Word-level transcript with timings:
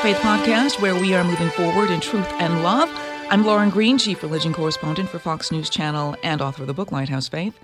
Faith 0.00 0.16
Podcast, 0.18 0.80
where 0.80 0.94
we 0.94 1.14
are 1.14 1.24
moving 1.24 1.48
forward 1.50 1.90
in 1.90 2.00
truth 2.00 2.30
and 2.34 2.62
love. 2.62 2.90
I'm 3.30 3.46
Lauren 3.46 3.70
Green, 3.70 3.96
Chief 3.96 4.22
Religion 4.22 4.52
Correspondent 4.52 5.08
for 5.08 5.18
Fox 5.18 5.50
News 5.50 5.70
Channel 5.70 6.16
and 6.22 6.42
author 6.42 6.62
of 6.62 6.66
the 6.66 6.74
book 6.74 6.92
Lighthouse 6.92 7.28
Faith. 7.28 7.58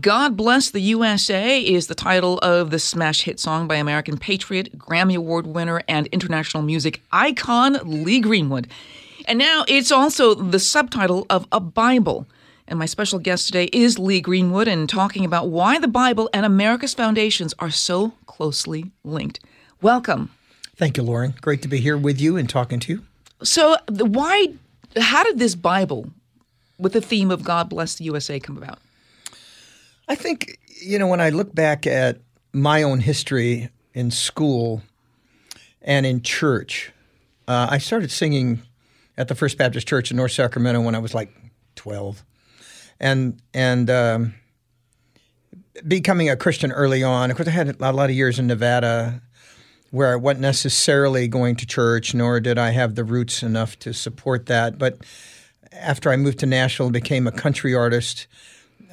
God 0.00 0.36
Bless 0.36 0.70
the 0.70 0.80
USA 0.80 1.60
is 1.60 1.86
the 1.86 1.94
title 1.94 2.38
of 2.38 2.70
the 2.70 2.78
smash 2.78 3.22
hit 3.22 3.38
song 3.38 3.68
by 3.68 3.74
American 3.74 4.16
patriot, 4.16 4.78
Grammy 4.78 5.16
Award 5.16 5.46
winner, 5.46 5.82
and 5.88 6.06
international 6.08 6.62
music 6.62 7.02
icon 7.12 7.78
Lee 7.84 8.20
Greenwood. 8.20 8.68
And 9.26 9.38
now 9.38 9.64
it's 9.68 9.92
also 9.92 10.34
the 10.34 10.58
subtitle 10.58 11.26
of 11.28 11.46
a 11.52 11.60
Bible. 11.60 12.26
And 12.66 12.78
my 12.78 12.86
special 12.86 13.18
guest 13.18 13.46
today 13.46 13.68
is 13.72 13.98
Lee 13.98 14.20
Greenwood 14.20 14.68
and 14.68 14.88
talking 14.88 15.24
about 15.24 15.48
why 15.48 15.78
the 15.78 15.88
Bible 15.88 16.30
and 16.32 16.46
America's 16.46 16.94
foundations 16.94 17.52
are 17.58 17.70
so 17.70 18.14
closely 18.26 18.90
linked. 19.04 19.40
Welcome. 19.82 20.30
Thank 20.78 20.96
you, 20.96 21.02
Lauren. 21.02 21.34
Great 21.40 21.60
to 21.62 21.68
be 21.68 21.80
here 21.80 21.98
with 21.98 22.20
you 22.20 22.36
and 22.36 22.48
talking 22.48 22.78
to 22.78 22.92
you. 22.92 23.02
So, 23.42 23.76
why, 23.88 24.54
how 24.96 25.24
did 25.24 25.40
this 25.40 25.56
Bible 25.56 26.08
with 26.78 26.92
the 26.92 27.00
theme 27.00 27.32
of 27.32 27.42
God 27.42 27.68
Bless 27.68 27.96
the 27.96 28.04
USA 28.04 28.38
come 28.38 28.56
about? 28.56 28.78
I 30.06 30.14
think, 30.14 30.56
you 30.80 30.96
know, 30.98 31.08
when 31.08 31.20
I 31.20 31.30
look 31.30 31.52
back 31.52 31.84
at 31.84 32.20
my 32.52 32.84
own 32.84 33.00
history 33.00 33.70
in 33.92 34.12
school 34.12 34.82
and 35.82 36.06
in 36.06 36.22
church, 36.22 36.92
uh, 37.48 37.66
I 37.70 37.78
started 37.78 38.12
singing 38.12 38.62
at 39.16 39.26
the 39.26 39.34
First 39.34 39.58
Baptist 39.58 39.88
Church 39.88 40.12
in 40.12 40.16
North 40.16 40.32
Sacramento 40.32 40.80
when 40.80 40.94
I 40.94 41.00
was 41.00 41.12
like 41.12 41.34
12. 41.74 42.24
And, 43.00 43.42
and, 43.52 43.90
um, 43.90 44.34
becoming 45.86 46.30
a 46.30 46.36
Christian 46.36 46.70
early 46.70 47.02
on, 47.02 47.32
of 47.32 47.36
course, 47.36 47.48
I 47.48 47.52
had 47.52 47.80
a 47.80 47.92
lot 47.92 48.10
of 48.10 48.16
years 48.16 48.38
in 48.38 48.46
Nevada 48.46 49.22
where 49.90 50.12
I 50.12 50.16
wasn't 50.16 50.42
necessarily 50.42 51.28
going 51.28 51.56
to 51.56 51.66
church, 51.66 52.14
nor 52.14 52.40
did 52.40 52.58
I 52.58 52.70
have 52.70 52.94
the 52.94 53.04
roots 53.04 53.42
enough 53.42 53.78
to 53.80 53.92
support 53.92 54.46
that. 54.46 54.78
But 54.78 54.98
after 55.72 56.10
I 56.10 56.16
moved 56.16 56.40
to 56.40 56.46
Nashville 56.46 56.86
and 56.86 56.92
became 56.92 57.26
a 57.26 57.32
country 57.32 57.74
artist, 57.74 58.26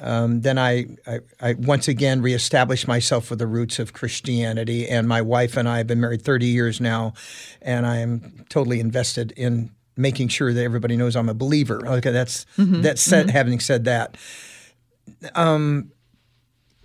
um, 0.00 0.42
then 0.42 0.58
I, 0.58 0.86
I, 1.06 1.20
I 1.40 1.54
once 1.54 1.88
again 1.88 2.20
reestablished 2.22 2.86
myself 2.86 3.30
with 3.30 3.38
the 3.38 3.46
roots 3.46 3.78
of 3.78 3.92
Christianity. 3.92 4.88
And 4.88 5.08
my 5.08 5.22
wife 5.22 5.56
and 5.56 5.68
I 5.68 5.78
have 5.78 5.86
been 5.86 6.00
married 6.00 6.22
30 6.22 6.46
years 6.46 6.80
now, 6.80 7.14
and 7.62 7.86
I 7.86 7.98
am 7.98 8.44
totally 8.48 8.80
invested 8.80 9.32
in 9.32 9.70
making 9.96 10.28
sure 10.28 10.52
that 10.52 10.62
everybody 10.62 10.96
knows 10.96 11.16
I'm 11.16 11.28
a 11.28 11.34
believer. 11.34 11.86
Okay, 11.86 12.10
that's 12.10 12.44
that's 12.56 13.00
said, 13.02 13.30
having 13.30 13.60
said 13.60 13.84
that. 13.84 14.16
Um, 15.34 15.92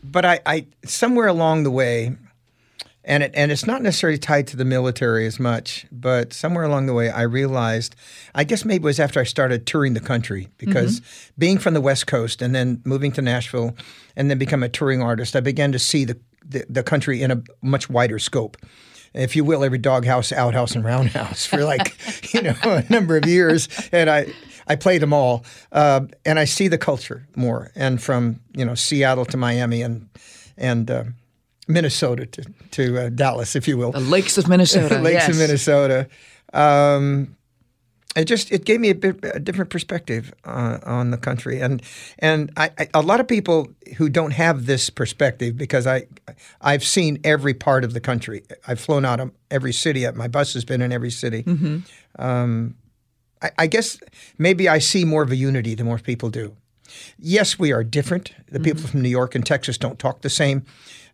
but 0.04 0.26
I, 0.26 0.39
I 0.45 0.67
somewhere 0.86 1.28
along 1.28 1.64
the 1.64 1.72
way, 1.72 2.16
and 3.04 3.24
it 3.24 3.32
and 3.34 3.52
it's 3.52 3.66
not 3.66 3.82
necessarily 3.82 4.20
tied 4.20 4.48
to 4.48 4.58
the 4.58 4.66
military 4.66 5.26
as 5.26 5.40
much, 5.40 5.86
but 5.92 6.34
somewhere 6.34 6.64
along 6.64 6.86
the 6.86 6.94
way, 6.94 7.10
I 7.10 7.24
realized, 7.24 7.96
I 8.36 8.44
guess 8.44 8.64
maybe 8.64 8.84
it 8.84 8.86
was 8.86 9.00
after 9.00 9.20
I 9.20 9.24
started 9.24 9.66
touring 9.66 9.94
the 9.94 10.00
country 10.00 10.50
because 10.58 11.02
being 11.38 11.58
from 11.58 11.74
the 11.74 11.82
West 11.82 12.08
Coast 12.08 12.42
and 12.42 12.54
then 12.54 12.82
moving 12.86 13.12
to 13.14 13.22
Nashville, 13.22 13.76
and 14.16 14.30
then 14.30 14.38
become 14.38 14.62
a 14.62 14.70
touring 14.70 15.02
artist, 15.02 15.36
I 15.36 15.40
began 15.40 15.72
to 15.72 15.80
see 15.80 16.06
the 16.06 16.20
the, 16.45 16.66
the 16.70 16.84
country 16.84 17.22
in 17.22 17.32
a 17.32 17.42
much 17.61 17.90
wider 17.90 18.20
scope. 18.20 18.58
If 19.14 19.36
you 19.36 19.44
will, 19.44 19.64
every 19.64 19.78
doghouse, 19.78 20.32
outhouse, 20.32 20.73
and 20.73 20.86
roundhouse 20.86 21.45
for 21.45 21.64
like 21.64 21.98
you 22.34 22.42
know 22.42 22.56
a 22.64 22.86
number 22.90 23.17
of 23.17 23.26
years, 23.26 23.67
and 23.92 24.10
I 24.10 24.32
I 24.67 24.76
played 24.76 25.02
them 25.02 25.11
all, 25.11 25.44
uh, 25.72 26.02
and 26.26 26.38
I 26.38 26.45
see 26.45 26.67
the 26.67 26.78
culture 26.78 27.28
more, 27.36 27.72
and 27.76 28.02
from 28.02 28.42
you 28.54 28.64
know 28.64 28.76
Seattle 28.76 29.26
to 29.26 29.38
Miami 29.38 29.82
and 29.82 30.08
and 30.56 30.92
uh, 30.92 31.04
Minnesota 31.71 32.26
to 32.26 32.43
to 32.71 33.05
uh, 33.05 33.09
Dallas, 33.09 33.55
if 33.55 33.67
you 33.67 33.77
will, 33.77 33.92
The 33.92 33.99
Lakes 33.99 34.37
of 34.37 34.48
Minnesota. 34.48 34.95
The 34.95 35.02
lakes 35.02 35.27
yes. 35.27 35.30
of 35.30 35.37
Minnesota. 35.37 36.08
Um, 36.54 37.36
it 38.15 38.26
just 38.26 38.52
it 38.52 38.65
gave 38.65 38.80
me 38.80 38.89
a 38.89 38.95
bit 38.95 39.20
a 39.23 39.39
different 39.39 39.70
perspective 39.70 40.33
uh, 40.43 40.80
on 40.83 41.11
the 41.11 41.17
country, 41.17 41.61
and 41.61 41.81
and 42.20 42.52
I, 42.58 42.71
I, 42.77 42.89
a 42.93 43.02
lot 43.02 43.20
of 43.20 43.27
people 43.27 43.71
who 43.98 44.10
don't 44.10 44.31
have 44.31 44.65
this 44.65 44.89
perspective 44.89 45.55
because 45.58 45.87
I 45.87 46.08
I've 46.60 46.83
seen 46.83 47.20
every 47.23 47.54
part 47.54 47.83
of 47.83 47.93
the 47.93 48.02
country. 48.02 48.43
I've 48.67 48.80
flown 48.80 49.05
out 49.05 49.20
of 49.20 49.31
every 49.49 49.71
city. 49.71 50.10
My 50.11 50.27
bus 50.27 50.54
has 50.54 50.65
been 50.65 50.81
in 50.81 50.92
every 50.92 51.11
city. 51.11 51.45
Um, 52.20 52.76
I, 53.42 53.52
I 53.60 53.67
guess 53.67 53.98
maybe 54.37 54.67
I 54.67 54.80
see 54.80 55.05
more 55.05 55.23
of 55.23 55.31
a 55.31 55.36
unity 55.36 55.76
than 55.76 55.87
most 55.87 56.04
people 56.04 56.30
do. 56.30 56.55
Yes, 57.17 57.58
we 57.58 57.71
are 57.71 57.83
different. 57.83 58.33
The 58.52 58.60
people 58.60 58.81
from 58.81 59.02
New 59.02 59.10
York 59.10 59.36
and 59.36 59.45
Texas 59.45 59.77
don't 59.77 59.98
talk 59.98 60.21
the 60.21 60.30
same. 60.30 60.65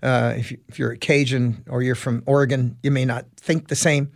Uh, 0.01 0.33
if, 0.37 0.51
you, 0.51 0.57
if 0.67 0.79
you're 0.79 0.91
a 0.91 0.97
Cajun 0.97 1.63
or 1.69 1.81
you're 1.81 1.95
from 1.95 2.23
Oregon, 2.25 2.77
you 2.83 2.91
may 2.91 3.05
not 3.05 3.25
think 3.37 3.67
the 3.67 3.75
same. 3.75 4.11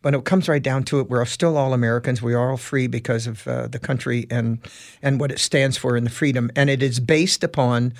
But 0.00 0.14
it 0.14 0.24
comes 0.24 0.48
right 0.48 0.62
down 0.62 0.84
to 0.84 1.00
it. 1.00 1.10
We're 1.10 1.24
still 1.24 1.56
all 1.56 1.74
Americans. 1.74 2.22
We 2.22 2.34
are 2.34 2.50
all 2.50 2.56
free 2.56 2.86
because 2.86 3.26
of 3.26 3.46
uh, 3.48 3.66
the 3.66 3.80
country 3.80 4.26
and 4.30 4.60
and 5.02 5.18
what 5.18 5.32
it 5.32 5.40
stands 5.40 5.76
for 5.76 5.96
and 5.96 6.06
the 6.06 6.10
freedom. 6.10 6.52
And 6.54 6.70
it 6.70 6.84
is 6.84 7.00
based 7.00 7.42
upon 7.42 7.94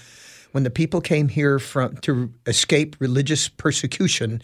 when 0.52 0.62
the 0.62 0.70
people 0.70 1.00
came 1.00 1.28
here 1.28 1.58
from 1.58 1.96
to 1.98 2.32
escape 2.46 2.96
religious 3.00 3.48
persecution. 3.48 4.42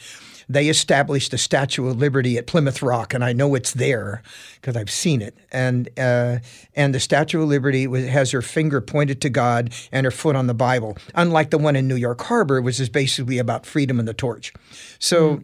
They 0.49 0.69
established 0.69 1.31
the 1.31 1.39
Statue 1.39 1.89
of 1.89 1.99
Liberty 1.99 2.37
at 2.39 2.47
Plymouth 2.47 2.83
Rock, 2.83 3.15
and 3.15 3.25
I 3.25 3.33
know 3.33 3.55
it's 3.55 3.73
there 3.73 4.23
because 4.57 4.77
I've 4.77 4.91
seen 4.91 5.23
it. 5.23 5.37
And 5.51 5.89
uh, 5.99 6.39
and 6.75 6.95
the 6.95 7.01
Statue 7.01 7.43
of 7.43 7.49
Liberty 7.49 7.87
was, 7.87 8.07
has 8.07 8.31
her 8.33 8.43
finger 8.43 8.81
pointed 8.81 9.21
to 9.23 9.31
God 9.31 9.73
and 9.93 10.05
her 10.05 10.11
foot 10.11 10.37
on 10.37 10.47
the 10.47 10.55
Bible. 10.55 10.97
Unlike 11.15 11.51
the 11.51 11.59
one 11.59 11.77
in 11.77 11.89
New 11.89 11.97
York 11.97 12.23
Harbor, 12.23 12.61
which 12.61 12.81
is 12.81 12.89
basically 12.89 13.39
about 13.39 13.67
freedom 13.67 13.99
and 13.99 14.09
the 14.09 14.15
torch. 14.15 14.53
So 14.99 15.43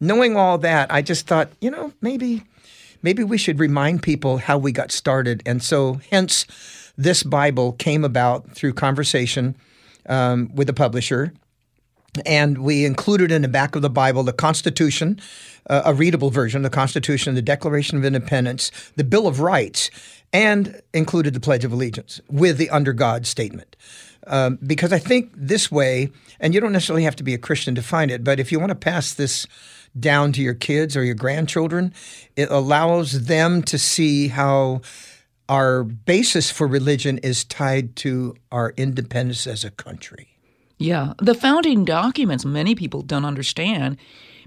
knowing 0.00 0.36
all 0.36 0.58
that, 0.58 0.92
I 0.92 1.02
just 1.02 1.26
thought, 1.26 1.50
you 1.60 1.70
know, 1.70 1.92
maybe 2.00 2.42
maybe 3.02 3.22
we 3.22 3.38
should 3.38 3.58
remind 3.60 4.02
people 4.02 4.38
how 4.38 4.58
we 4.58 4.72
got 4.72 4.90
started. 4.90 5.42
And 5.46 5.62
so 5.62 6.00
hence 6.10 6.46
this 6.96 7.22
Bible 7.22 7.72
came 7.72 8.04
about 8.04 8.50
through 8.52 8.72
conversation 8.74 9.56
um, 10.08 10.50
with 10.54 10.66
the 10.66 10.72
publisher. 10.72 11.32
And 12.24 12.58
we 12.58 12.84
included 12.84 13.32
in 13.32 13.42
the 13.42 13.48
back 13.48 13.74
of 13.74 13.82
the 13.82 13.90
Bible 13.90 14.22
the 14.22 14.32
Constitution, 14.32 15.20
uh, 15.68 15.82
a 15.84 15.94
readable 15.94 16.30
version, 16.30 16.62
the 16.62 16.70
Constitution, 16.70 17.34
the 17.34 17.42
Declaration 17.42 17.98
of 17.98 18.04
Independence, 18.04 18.70
the 18.96 19.04
Bill 19.04 19.26
of 19.26 19.40
Rights, 19.40 19.90
and 20.32 20.80
included 20.92 21.34
the 21.34 21.40
Pledge 21.40 21.64
of 21.64 21.72
Allegiance 21.72 22.20
with 22.28 22.58
the 22.58 22.70
under 22.70 22.92
God 22.92 23.26
statement. 23.26 23.76
Um, 24.26 24.58
because 24.66 24.92
I 24.92 24.98
think 24.98 25.32
this 25.36 25.70
way, 25.70 26.10
and 26.40 26.54
you 26.54 26.60
don't 26.60 26.72
necessarily 26.72 27.04
have 27.04 27.16
to 27.16 27.22
be 27.22 27.34
a 27.34 27.38
Christian 27.38 27.74
to 27.74 27.82
find 27.82 28.10
it, 28.10 28.24
but 28.24 28.40
if 28.40 28.50
you 28.50 28.58
want 28.58 28.70
to 28.70 28.76
pass 28.76 29.12
this 29.12 29.46
down 29.98 30.32
to 30.32 30.42
your 30.42 30.54
kids 30.54 30.96
or 30.96 31.04
your 31.04 31.14
grandchildren, 31.14 31.92
it 32.36 32.50
allows 32.50 33.26
them 33.26 33.62
to 33.62 33.78
see 33.78 34.28
how 34.28 34.80
our 35.48 35.84
basis 35.84 36.50
for 36.50 36.66
religion 36.66 37.18
is 37.18 37.44
tied 37.44 37.96
to 37.96 38.34
our 38.50 38.72
independence 38.76 39.46
as 39.46 39.62
a 39.62 39.70
country. 39.70 40.33
Yeah. 40.84 41.14
The 41.18 41.34
founding 41.34 41.84
documents, 41.84 42.44
many 42.44 42.74
people 42.74 43.02
don't 43.02 43.24
understand. 43.24 43.96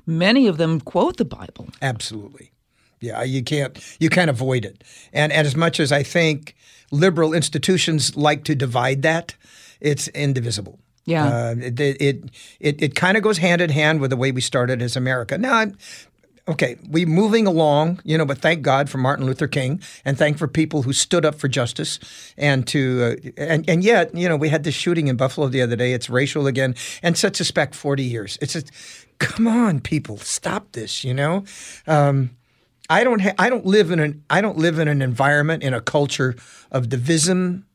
Many 0.06 0.48
of 0.48 0.58
them 0.58 0.80
quote 0.80 1.18
the 1.18 1.26
Bible. 1.26 1.68
Absolutely. 1.82 2.52
Yeah, 3.00 3.24
you 3.24 3.44
can't 3.44 3.78
you 4.00 4.10
can't 4.10 4.30
avoid 4.30 4.66
it. 4.66 4.84
And, 5.14 5.32
and 5.32 5.46
as 5.48 5.56
much 5.56 5.80
as 5.80 5.92
I 5.92 6.04
think 6.04 6.56
liberal 6.92 7.34
institutions 7.34 8.16
like 8.16 8.44
to 8.46 8.56
divide 8.56 9.02
that, 9.04 9.36
it's 9.80 10.08
indivisible. 10.10 10.80
Yeah. 11.06 11.26
Uh, 11.26 11.56
it 11.60 11.80
it 11.80 12.24
it, 12.60 12.82
it 12.82 12.96
kind 12.96 13.18
of 13.18 13.24
goes 13.24 13.38
hand 13.38 13.62
in 13.62 13.70
hand 13.70 14.00
with 14.02 14.10
the 14.10 14.18
way 14.18 14.32
we 14.32 14.42
started 14.42 14.82
as 14.82 14.96
America. 14.96 15.38
Now, 15.38 15.56
I'm, 15.56 15.78
okay, 16.48 16.78
we 16.90 17.06
moving 17.06 17.46
along, 17.46 18.00
you 18.04 18.18
know, 18.18 18.26
but 18.26 18.38
thank 18.38 18.62
God 18.62 18.90
for 18.90 18.98
Martin 18.98 19.26
Luther 19.26 19.48
King, 19.48 19.82
and 20.06 20.18
thank 20.18 20.38
for 20.38 20.48
people 20.48 20.84
who 20.84 20.94
stood 20.94 21.26
up 21.26 21.36
for 21.36 21.48
justice, 21.48 22.00
and 22.38 22.66
to 22.68 23.18
uh, 23.28 23.30
and 23.38 23.70
and 23.70 23.84
yet, 23.84 24.16
you 24.16 24.28
know, 24.30 24.36
we 24.36 24.50
had 24.50 24.64
this 24.64 24.76
shooting 24.76 25.08
in 25.08 25.18
Buffalo 25.18 25.48
the 25.48 25.62
other 25.62 25.76
day. 25.76 25.94
It's 25.94 26.10
racial 26.10 26.48
again, 26.48 26.76
and 27.04 27.18
such 27.18 27.36
suspect 27.36 27.76
forty 27.76 28.04
years. 28.04 28.38
It's 28.42 28.54
just, 28.54 28.72
come 29.20 29.48
on, 29.48 29.80
people, 29.80 30.18
stop 30.18 30.72
this. 30.72 31.04
You 31.04 31.14
know. 31.14 31.44
Um, 31.86 32.32
I 32.90 33.04
don't 33.04 33.22
ha- 33.22 33.36
I 33.38 33.50
don't 33.50 33.66
live 33.66 33.92
in 33.92 34.00
an 34.00 34.24
I 34.30 34.42
don't 34.42 34.58
live 34.58 34.80
in 34.80 34.88
an 34.88 35.02
environment 35.02 35.64
in 35.64 35.74
a 35.74 35.82
culture 35.82 36.36
of 36.72 36.90
division 36.90 37.66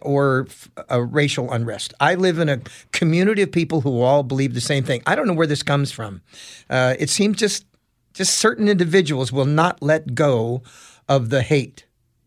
or 0.00 0.46
f- 0.48 0.70
a 0.88 1.02
racial 1.02 1.52
unrest. 1.52 1.92
I 2.00 2.14
live 2.14 2.38
in 2.38 2.48
a 2.48 2.60
community 2.92 3.42
of 3.42 3.52
people 3.52 3.82
who 3.82 4.00
all 4.00 4.22
believe 4.22 4.54
the 4.54 4.60
same 4.60 4.82
thing. 4.84 5.02
I 5.06 5.14
don't 5.14 5.26
know 5.26 5.34
where 5.34 5.46
this 5.46 5.62
comes 5.62 5.92
from. 5.92 6.22
Uh, 6.70 6.94
it 6.98 7.10
seems 7.10 7.36
just 7.36 7.66
just 8.14 8.36
certain 8.36 8.68
individuals 8.68 9.32
will 9.32 9.44
not 9.44 9.82
let 9.82 10.14
go 10.14 10.62
of 11.08 11.28
the 11.28 11.42
hate, 11.42 11.84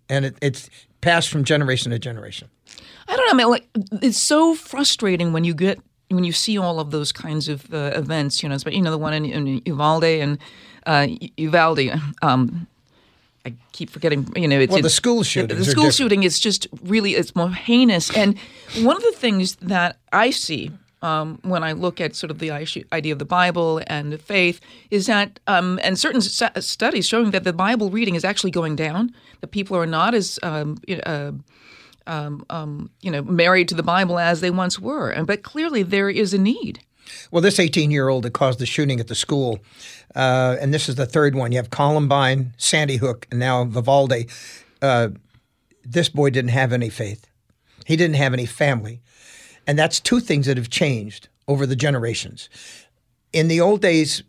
and 0.10 0.25
it, 0.25 0.38
it's 0.42 0.69
passed 1.01 1.30
from 1.30 1.44
generation 1.44 1.92
to 1.92 2.00
generation. 2.00 2.50
I 3.07 3.16
don't 3.16 3.25
know. 3.25 3.31
I 3.31 3.36
mean, 3.36 3.50
like 3.50 3.68
it's 4.04 4.22
so 4.22 4.54
frustrating 4.54 5.34
when 5.34 5.44
you 5.44 5.54
get 5.54 5.80
when 6.10 6.24
you 6.24 6.34
see 6.34 6.57
all 6.57 6.80
of 6.80 6.92
those 6.92 7.12
kinds 7.12 7.48
of 7.48 7.74
uh, 7.74 7.92
events. 7.95 8.44
You 8.44 8.50
know, 8.50 8.57
but 8.63 8.74
you 8.74 8.81
know 8.81 8.92
the 8.92 8.98
one 8.98 9.13
in, 9.13 9.25
in 9.25 9.62
Uvalde 9.66 10.04
and 10.04 10.38
uh, 10.86 11.07
Uvalde. 11.38 11.90
Um, 12.22 12.68
I 13.45 13.54
keep 13.72 13.90
forgetting. 13.90 14.28
You 14.36 14.48
know, 14.48 14.60
it's 14.60 14.74
Well, 14.74 14.81
the 14.81 14.90
school 14.90 15.24
The, 15.24 15.56
the 15.56 15.66
school 15.66 15.90
shooting 15.90 16.24
is 16.24 16.40
just 16.40 16.68
really 16.83 17.16
it's 17.16 17.33
more 17.33 17.50
heinous. 17.50 18.16
And 18.16 18.38
one 18.80 18.98
of 18.98 19.04
the 19.04 19.13
things 19.13 19.56
that 19.57 19.98
I 20.12 20.31
see 20.31 20.72
um, 21.07 21.39
when 21.44 21.63
I 21.63 21.71
look 21.71 22.01
at 22.01 22.15
sort 22.15 22.31
of 22.31 22.39
the 22.39 22.51
idea 22.51 23.13
of 23.13 23.19
the 23.19 23.25
Bible 23.25 23.81
and 23.88 24.19
faith 24.19 24.59
is 24.92 25.06
that, 25.06 25.39
um, 25.48 25.80
and 25.81 25.98
certain 25.98 26.21
stu- 26.21 26.62
studies 26.62 27.07
showing 27.07 27.31
that 27.31 27.44
the 27.45 27.54
Bible 27.54 27.89
reading 27.89 28.15
is 28.15 28.25
actually 28.25 28.51
going 28.51 28.75
down. 28.75 29.13
That 29.42 29.51
people 29.51 29.77
are 29.77 29.86
not 29.86 30.13
as 30.13 30.39
um, 30.44 30.77
uh, 31.06 31.31
um, 32.07 32.45
um, 32.50 32.89
you 33.01 33.12
know 33.12 33.21
married 33.21 33.69
to 33.69 33.75
the 33.75 33.83
Bible 33.83 34.19
as 34.19 34.42
they 34.42 34.51
once 34.51 34.80
were. 34.80 35.09
And 35.09 35.25
but 35.25 35.44
clearly 35.44 35.83
there 35.83 36.09
is 36.09 36.33
a 36.33 36.38
need. 36.38 36.80
Well, 37.31 37.42
this 37.42 37.57
18 37.57 37.89
year 37.89 38.09
old 38.09 38.24
that 38.24 38.33
caused 38.33 38.59
the 38.59 38.65
shooting 38.65 39.00
at 39.00 39.07
the 39.07 39.15
school, 39.15 39.59
uh, 40.15 40.57
and 40.59 40.74
this 40.74 40.89
is 40.89 40.95
the 40.95 41.06
third 41.06 41.36
one. 41.36 41.54
You 41.54 41.57
have 41.57 41.69
Columbine, 41.69 42.54
Sandy 42.57 42.98
Hook, 42.98 43.27
and 43.31 43.39
now 43.39 43.63
Uvalde. 43.63 44.25
Uh, 44.81 45.09
this 45.86 46.09
boy 46.09 46.31
didn't 46.31 46.51
have 46.51 46.74
any 46.74 46.89
faith, 46.89 47.27
he 47.86 47.95
didn't 47.95 48.18
have 48.18 48.33
any 48.33 48.45
family. 48.45 49.00
And 49.68 49.78
that's 49.78 50.00
two 50.00 50.19
things 50.19 50.46
that 50.48 50.58
have 50.58 50.69
changed 50.69 51.28
over 51.48 51.66
the 51.66 51.75
generations. 51.75 52.50
In 53.34 53.50
the 53.50 53.62
old 53.62 53.81
days, 53.81 54.24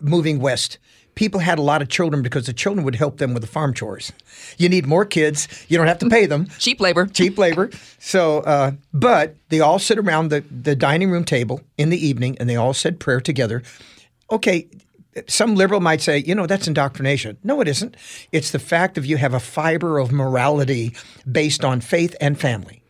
moving 0.00 0.40
west, 0.40 0.78
people 1.14 1.40
had 1.40 1.58
a 1.58 1.62
lot 1.62 1.80
of 1.80 1.88
children 1.88 2.22
because 2.22 2.46
the 2.46 2.52
children 2.52 2.84
would 2.84 2.96
help 2.96 3.18
them 3.18 3.32
with 3.32 3.42
the 3.42 3.46
farm 3.48 3.72
chores. 3.72 4.12
You 4.58 4.68
need 4.68 4.86
more 4.86 5.04
kids, 5.04 5.48
you 5.68 5.78
don't 5.78 5.86
have 5.86 5.98
to 6.00 6.08
pay 6.08 6.26
them 6.26 6.48
Cheap 6.58 6.80
labor. 6.80 7.06
cheap 7.06 7.38
labor. 7.38 7.70
So, 7.98 8.40
uh, 8.40 8.72
but 8.92 9.36
they 9.48 9.60
all 9.60 9.78
sit 9.78 9.98
around 9.98 10.28
the, 10.28 10.42
the 10.50 10.76
dining 10.76 11.10
room 11.10 11.24
table 11.24 11.60
in 11.78 11.88
the 11.90 12.06
evening 12.06 12.36
and 12.38 12.50
they 12.50 12.56
all 12.56 12.74
said 12.74 13.00
prayer 13.00 13.20
together. 13.20 13.62
Okay, 14.30 14.68
some 15.28 15.54
liberal 15.54 15.80
might 15.80 16.02
say, 16.02 16.18
you 16.18 16.34
know, 16.34 16.46
that's 16.46 16.66
indoctrination. 16.68 17.38
No, 17.42 17.60
it 17.60 17.68
isn't. 17.68 17.96
It's 18.32 18.50
the 18.50 18.58
fact 18.58 18.98
of 18.98 19.06
you 19.06 19.16
have 19.16 19.32
a 19.32 19.40
fiber 19.40 19.98
of 19.98 20.12
morality 20.12 20.94
based 21.30 21.64
on 21.64 21.80
faith 21.80 22.14
and 22.20 22.38
family. 22.38 22.82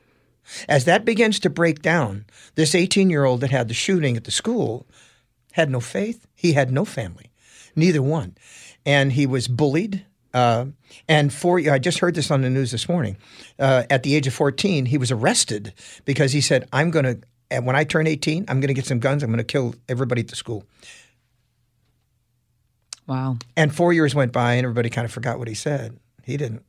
As 0.69 0.85
that 0.85 1.05
begins 1.05 1.39
to 1.41 1.51
break 1.51 1.83
down, 1.83 2.27
this 2.55 2.75
18 2.75 3.11
year 3.11 3.25
old 3.25 3.41
that 3.41 3.51
had 3.51 3.69
the 3.69 3.75
shooting 3.75 4.17
at 4.17 4.25
the 4.25 4.31
school 4.31 4.87
had 5.53 5.71
no 5.71 5.81
faith. 5.81 6.27
He 6.35 6.53
had 6.53 6.71
no 6.71 6.85
family, 6.85 7.31
neither 7.75 8.03
one. 8.03 8.37
And 8.85 9.13
he 9.13 9.27
was 9.27 9.49
bullied. 9.49 10.05
Uh, 10.35 10.67
and 11.09 11.33
for 11.33 11.59
I 11.59 11.79
just 11.79 11.99
heard 11.99 12.15
this 12.15 12.31
on 12.31 12.43
the 12.43 12.51
news 12.51 12.71
this 12.71 12.89
morning. 12.89 13.17
Uh, 13.59 13.85
at 13.89 14.03
the 14.03 14.15
age 14.15 14.27
of 14.27 14.35
14, 14.35 14.87
he 14.87 14.99
was 14.99 15.11
arrested 15.11 15.73
because 16.05 16.33
he 16.33 16.41
said, 16.41 16.69
I'm 16.73 16.91
going 16.91 17.05
to, 17.07 17.19
and 17.51 17.67
when 17.67 17.75
I 17.75 17.85
turn 17.85 18.07
18, 18.07 18.45
I'm 18.49 18.61
going 18.61 18.69
to 18.69 18.75
get 18.75 18.87
some 18.87 18.99
guns. 18.99 19.23
I'm 19.23 19.31
going 19.31 19.39
to 19.39 19.45
kill 19.45 19.75
everybody 19.89 20.21
at 20.21 20.29
the 20.29 20.37
school. 20.37 20.65
Wow. 23.07 23.39
And 23.57 23.75
four 23.75 23.93
years 23.93 24.15
went 24.15 24.33
by 24.33 24.55
and 24.55 24.65
everybody 24.65 24.91
kind 24.91 25.05
of 25.05 25.13
forgot 25.13 25.39
what 25.39 25.49
he 25.49 25.55
said. 25.55 25.99
He 26.25 26.37
didn't. 26.37 26.65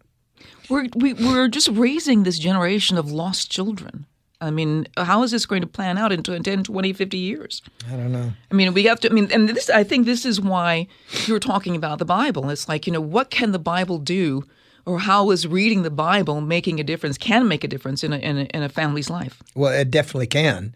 We're, 0.70 0.88
we, 0.96 1.14
we're 1.14 1.48
just 1.48 1.70
raising 1.70 2.24
this 2.24 2.40
generation 2.40 2.98
of 2.98 3.12
lost 3.12 3.52
children. 3.52 4.06
I 4.40 4.52
mean, 4.52 4.88
how 4.98 5.24
is 5.24 5.32
this 5.32 5.46
going 5.46 5.62
to 5.62 5.68
plan 5.68 5.98
out 5.98 6.12
in 6.12 6.22
10, 6.22 6.64
20, 6.64 6.94
50 6.94 7.18
years? 7.18 7.62
I 7.92 7.96
don't 7.96 8.12
know. 8.12 8.32
I 8.52 8.54
mean, 8.54 8.74
we 8.74 8.84
have 8.84 9.00
to, 9.00 9.10
I 9.10 9.14
mean, 9.14 9.32
and 9.32 9.50
this, 9.50 9.70
I 9.70 9.84
think 9.84 10.06
this 10.06 10.26
is 10.26 10.40
why 10.40 10.88
you're 11.26 11.40
talking 11.40 11.76
about 11.76 11.98
the 11.98 12.06
Bible. 12.06 12.50
It's 12.50 12.70
like, 12.70 12.86
you 12.86 12.94
know, 12.94 13.02
what 13.02 13.32
can 13.32 13.52
the 13.52 13.60
Bible 13.60 13.98
do 13.98 14.44
or 14.86 15.00
how 15.00 15.32
is 15.32 15.48
reading 15.48 15.82
the 15.82 15.92
Bible 15.92 16.40
making 16.40 16.80
a 16.80 16.84
difference, 16.84 17.18
can 17.18 17.48
make 17.48 17.64
a 17.64 17.68
difference 17.68 18.04
in 18.04 18.14
a, 18.14 18.18
in 18.18 18.38
a, 18.38 18.44
in 18.44 18.64
a 18.64 18.70
family's 18.70 19.10
life? 19.10 19.42
Well, 19.56 19.74
it 19.74 19.92
definitely 19.92 20.28
can. 20.28 20.74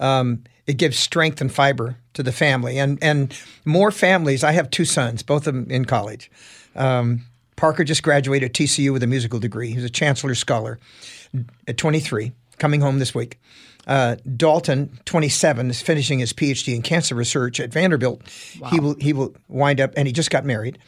Um, 0.00 0.44
it 0.66 0.74
gives 0.74 0.98
strength 0.98 1.40
and 1.40 1.52
fiber 1.52 1.96
to 2.14 2.22
the 2.22 2.32
family, 2.32 2.78
and 2.78 2.98
and 3.02 3.36
more 3.64 3.90
families. 3.90 4.42
I 4.42 4.52
have 4.52 4.70
two 4.70 4.84
sons, 4.84 5.22
both 5.22 5.46
of 5.46 5.54
them 5.54 5.70
in 5.70 5.84
college. 5.84 6.30
Um, 6.74 7.26
Parker 7.56 7.84
just 7.84 8.02
graduated 8.02 8.52
TCU 8.52 8.92
with 8.92 9.02
a 9.02 9.06
musical 9.06 9.38
degree. 9.38 9.72
He's 9.72 9.84
a 9.84 9.90
Chancellor 9.90 10.34
Scholar 10.34 10.78
at 11.66 11.76
23, 11.76 12.32
coming 12.58 12.80
home 12.80 12.98
this 12.98 13.14
week. 13.14 13.38
Uh, 13.86 14.16
Dalton, 14.36 14.98
27, 15.04 15.70
is 15.70 15.82
finishing 15.82 16.18
his 16.18 16.32
PhD 16.32 16.74
in 16.74 16.82
cancer 16.82 17.14
research 17.14 17.60
at 17.60 17.72
Vanderbilt. 17.72 18.22
He 18.70 18.80
will 18.80 18.94
he 18.94 19.12
will 19.12 19.34
wind 19.48 19.80
up, 19.80 19.92
and 19.96 20.06
he 20.06 20.12
just 20.12 20.30
got 20.30 20.44
married. 20.44 20.78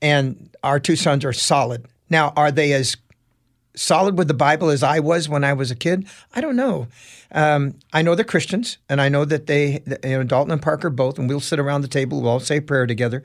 And 0.00 0.50
our 0.62 0.80
two 0.80 0.96
sons 0.96 1.24
are 1.24 1.32
solid. 1.32 1.86
Now, 2.08 2.32
are 2.36 2.50
they 2.50 2.72
as 2.72 2.96
solid 3.74 4.16
with 4.16 4.28
the 4.28 4.34
Bible 4.34 4.70
as 4.70 4.82
I 4.82 5.00
was 5.00 5.28
when 5.28 5.44
I 5.44 5.52
was 5.52 5.70
a 5.70 5.74
kid? 5.74 6.06
I 6.34 6.40
don't 6.40 6.56
know. 6.56 6.88
Um, 7.32 7.74
I 7.92 8.02
know 8.02 8.14
they're 8.14 8.24
Christians, 8.24 8.78
and 8.88 9.00
I 9.00 9.08
know 9.08 9.24
that 9.24 9.46
they, 9.46 9.82
you 10.04 10.18
know, 10.18 10.22
Dalton 10.22 10.52
and 10.52 10.62
Parker 10.62 10.90
both, 10.90 11.18
and 11.18 11.28
we'll 11.28 11.40
sit 11.40 11.58
around 11.58 11.82
the 11.82 11.88
table, 11.88 12.22
we'll 12.22 12.30
all 12.30 12.40
say 12.40 12.60
prayer 12.60 12.86
together. 12.86 13.22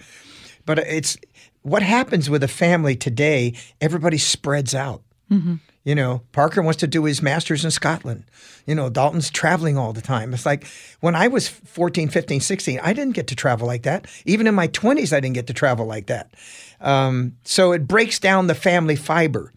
But 0.66 0.80
it's 0.80 1.18
what 1.64 1.84
happens 1.84 2.30
with 2.30 2.44
a 2.44 2.48
family 2.48 2.96
today. 2.96 3.54
Everybody 3.80 4.18
spreads 4.18 4.74
out. 4.74 5.04
You 5.84 5.96
know, 5.96 6.22
Parker 6.32 6.62
wants 6.62 6.80
to 6.82 6.88
do 6.88 7.06
his 7.06 7.22
master's 7.24 7.66
in 7.66 7.72
Scotland. 7.72 8.26
You 8.68 8.76
know, 8.76 8.90
Dalton's 8.90 9.32
traveling 9.32 9.78
all 9.78 9.94
the 9.94 10.02
time. 10.02 10.34
It's 10.34 10.46
like 10.46 10.68
when 11.00 11.16
I 11.16 11.28
was 11.28 11.48
14, 11.48 12.10
15, 12.10 12.40
16, 12.40 12.80
I 12.84 12.94
didn't 12.94 13.16
get 13.16 13.28
to 13.28 13.36
travel 13.36 13.66
like 13.66 13.84
that. 13.84 14.06
Even 14.26 14.46
in 14.46 14.54
my 14.54 14.68
20s, 14.68 15.12
I 15.12 15.20
didn't 15.20 15.36
get 15.36 15.48
to 15.48 15.54
travel 15.54 15.88
like 15.88 16.08
that. 16.08 16.34
Um, 16.82 17.38
so 17.44 17.72
it 17.72 17.88
breaks 17.88 18.20
down 18.20 18.46
the 18.48 18.56
family 18.56 18.96
fiber. 18.96 19.52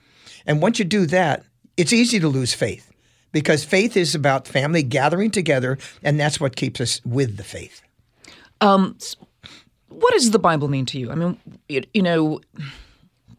And 0.47 0.62
once 0.62 0.79
you 0.79 0.85
do 0.87 1.05
that, 1.07 1.45
it's 1.77 1.93
easy 1.93 2.21
to 2.21 2.29
lose 2.29 2.55
faith 2.55 2.91
because 3.33 3.65
faith 3.65 3.97
is 3.97 4.15
about 4.15 4.49
family 4.49 4.83
gathering 4.83 5.31
together, 5.31 5.77
and 6.03 6.19
that's 6.19 6.41
what 6.41 6.57
keeps 6.57 6.81
us 6.81 7.00
with 7.05 7.37
the 7.37 7.45
faith. 7.45 7.83
What 9.94 10.12
does 10.12 10.31
the 10.31 10.38
Bible 10.38 10.69
mean 10.69 10.87
to 10.87 10.99
you? 10.99 11.11
I 11.11 11.14
mean, 11.14 11.38
it, 11.69 11.88
you 11.94 12.02
know, 12.02 12.41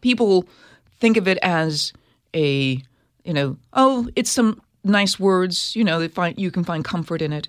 people 0.00 0.46
think 0.98 1.16
of 1.16 1.28
it 1.28 1.38
as 1.42 1.92
a, 2.34 2.82
you 3.24 3.32
know, 3.32 3.56
oh, 3.72 4.08
it's 4.16 4.30
some 4.30 4.60
nice 4.84 5.18
words. 5.18 5.74
You 5.76 5.84
know, 5.84 6.06
find 6.08 6.38
you 6.38 6.50
can 6.50 6.64
find 6.64 6.84
comfort 6.84 7.22
in 7.22 7.32
it. 7.32 7.48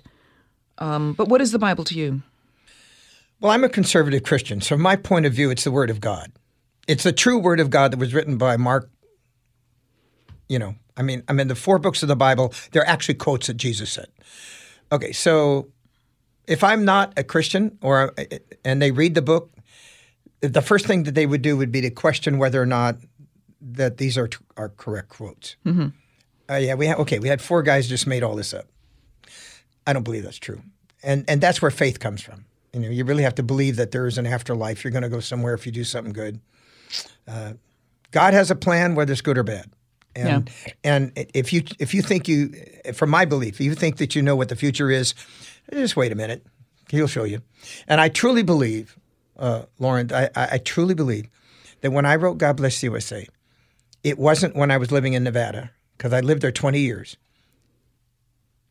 Um, 0.78 1.12
but 1.14 1.28
what 1.28 1.40
is 1.40 1.52
the 1.52 1.58
Bible 1.58 1.84
to 1.84 1.94
you? 1.94 2.22
Well, 3.40 3.52
I'm 3.52 3.64
a 3.64 3.68
conservative 3.68 4.24
Christian, 4.24 4.60
so 4.60 4.74
from 4.74 4.82
my 4.82 4.96
point 4.96 5.26
of 5.26 5.32
view, 5.32 5.50
it's 5.50 5.64
the 5.64 5.70
Word 5.70 5.90
of 5.90 6.00
God. 6.00 6.32
It's 6.88 7.04
the 7.04 7.12
true 7.12 7.38
Word 7.38 7.60
of 7.60 7.70
God 7.70 7.92
that 7.92 7.98
was 7.98 8.12
written 8.12 8.36
by 8.36 8.56
Mark. 8.56 8.90
You 10.48 10.58
know, 10.58 10.74
I 10.96 11.02
mean, 11.02 11.22
I 11.28 11.32
mean, 11.32 11.46
the 11.46 11.54
four 11.54 11.78
books 11.78 12.02
of 12.02 12.08
the 12.08 12.16
Bible, 12.16 12.52
they're 12.72 12.88
actually 12.88 13.14
quotes 13.14 13.46
that 13.46 13.56
Jesus 13.56 13.92
said. 13.92 14.08
Okay, 14.90 15.12
so 15.12 15.68
if 16.48 16.64
I'm 16.64 16.84
not 16.84 17.12
a 17.16 17.22
Christian 17.22 17.78
or 17.82 18.14
and 18.64 18.82
they 18.82 18.90
read 18.90 19.14
the 19.14 19.22
book, 19.22 19.52
the 20.40 20.62
first 20.62 20.86
thing 20.86 21.04
that 21.04 21.14
they 21.14 21.26
would 21.26 21.42
do 21.42 21.56
would 21.56 21.70
be 21.70 21.80
to 21.82 21.90
question 21.90 22.38
whether 22.38 22.60
or 22.60 22.66
not 22.66 22.96
that 23.60 23.98
these 23.98 24.18
are 24.18 24.28
are 24.56 24.70
correct 24.70 25.10
quotes. 25.10 25.56
Mm-hmm. 25.64 25.88
Uh, 26.50 26.56
yeah, 26.56 26.74
we 26.74 26.86
had 26.86 26.98
okay. 26.98 27.18
We 27.18 27.28
had 27.28 27.40
four 27.40 27.62
guys 27.62 27.88
just 27.88 28.06
made 28.06 28.22
all 28.22 28.34
this 28.34 28.54
up. 28.54 28.66
I 29.86 29.92
don't 29.92 30.02
believe 30.02 30.24
that's 30.24 30.38
true, 30.38 30.62
and 31.02 31.24
and 31.28 31.40
that's 31.40 31.60
where 31.60 31.70
faith 31.70 32.00
comes 32.00 32.22
from. 32.22 32.46
You 32.72 32.80
know, 32.80 32.88
you 32.88 33.04
really 33.04 33.22
have 33.22 33.34
to 33.36 33.42
believe 33.42 33.76
that 33.76 33.90
there 33.90 34.06
is 34.06 34.18
an 34.18 34.26
afterlife. 34.26 34.84
You're 34.84 34.90
going 34.90 35.02
to 35.02 35.08
go 35.08 35.20
somewhere 35.20 35.54
if 35.54 35.66
you 35.66 35.72
do 35.72 35.84
something 35.84 36.12
good. 36.12 36.40
Uh, 37.26 37.54
God 38.10 38.34
has 38.34 38.50
a 38.50 38.56
plan, 38.56 38.94
whether 38.94 39.12
it's 39.12 39.20
good 39.20 39.38
or 39.38 39.42
bad. 39.42 39.70
And 40.14 40.50
and 40.82 41.12
if 41.34 41.52
you 41.52 41.62
if 41.78 41.94
you 41.94 42.02
think 42.02 42.28
you, 42.28 42.52
from 42.92 43.10
my 43.10 43.24
belief, 43.24 43.54
if 43.54 43.60
you 43.60 43.74
think 43.74 43.98
that 43.98 44.16
you 44.16 44.22
know 44.22 44.34
what 44.34 44.48
the 44.48 44.56
future 44.56 44.90
is, 44.90 45.14
just 45.72 45.96
wait 45.96 46.12
a 46.12 46.16
minute. 46.16 46.46
He'll 46.90 47.06
show 47.06 47.24
you. 47.24 47.42
And 47.86 48.00
I 48.00 48.08
truly 48.08 48.42
believe, 48.42 48.98
uh, 49.38 49.62
Lauren, 49.78 50.12
I, 50.12 50.30
I 50.34 50.58
truly 50.58 50.94
believe 50.94 51.28
that 51.80 51.92
when 51.92 52.06
I 52.06 52.16
wrote 52.16 52.38
God 52.38 52.56
Bless 52.56 52.80
the 52.80 52.86
USA, 52.86 53.26
it 54.02 54.18
wasn't 54.18 54.56
when 54.56 54.70
I 54.70 54.78
was 54.78 54.90
living 54.90 55.12
in 55.12 55.24
Nevada 55.24 55.70
because 55.96 56.12
I 56.12 56.20
lived 56.20 56.42
there 56.42 56.52
20 56.52 56.78
years. 56.80 57.16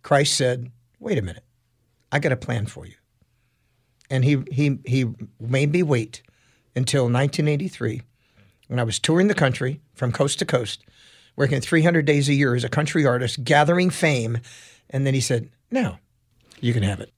Christ 0.01 0.35
said, 0.35 0.71
"Wait 0.99 1.17
a 1.17 1.21
minute, 1.21 1.43
I 2.11 2.19
got 2.19 2.31
a 2.31 2.37
plan 2.37 2.65
for 2.65 2.85
you," 2.85 2.95
and 4.09 4.23
he 4.23 4.43
he 4.49 4.79
he 4.85 5.05
made 5.39 5.71
me 5.71 5.83
wait 5.83 6.21
until 6.75 7.03
1983 7.03 8.01
when 8.67 8.79
I 8.79 8.83
was 8.83 8.99
touring 8.99 9.27
the 9.27 9.33
country 9.33 9.81
from 9.95 10.11
coast 10.11 10.39
to 10.39 10.45
coast, 10.45 10.85
working 11.35 11.59
300 11.59 12.05
days 12.05 12.29
a 12.29 12.33
year 12.33 12.55
as 12.55 12.63
a 12.63 12.69
country 12.69 13.05
artist, 13.05 13.43
gathering 13.43 13.89
fame, 13.89 14.39
and 14.89 15.05
then 15.05 15.13
he 15.13 15.21
said, 15.21 15.49
"Now, 15.69 15.99
you 16.61 16.73
can 16.73 16.83
have 16.83 16.99
it." 16.99 17.11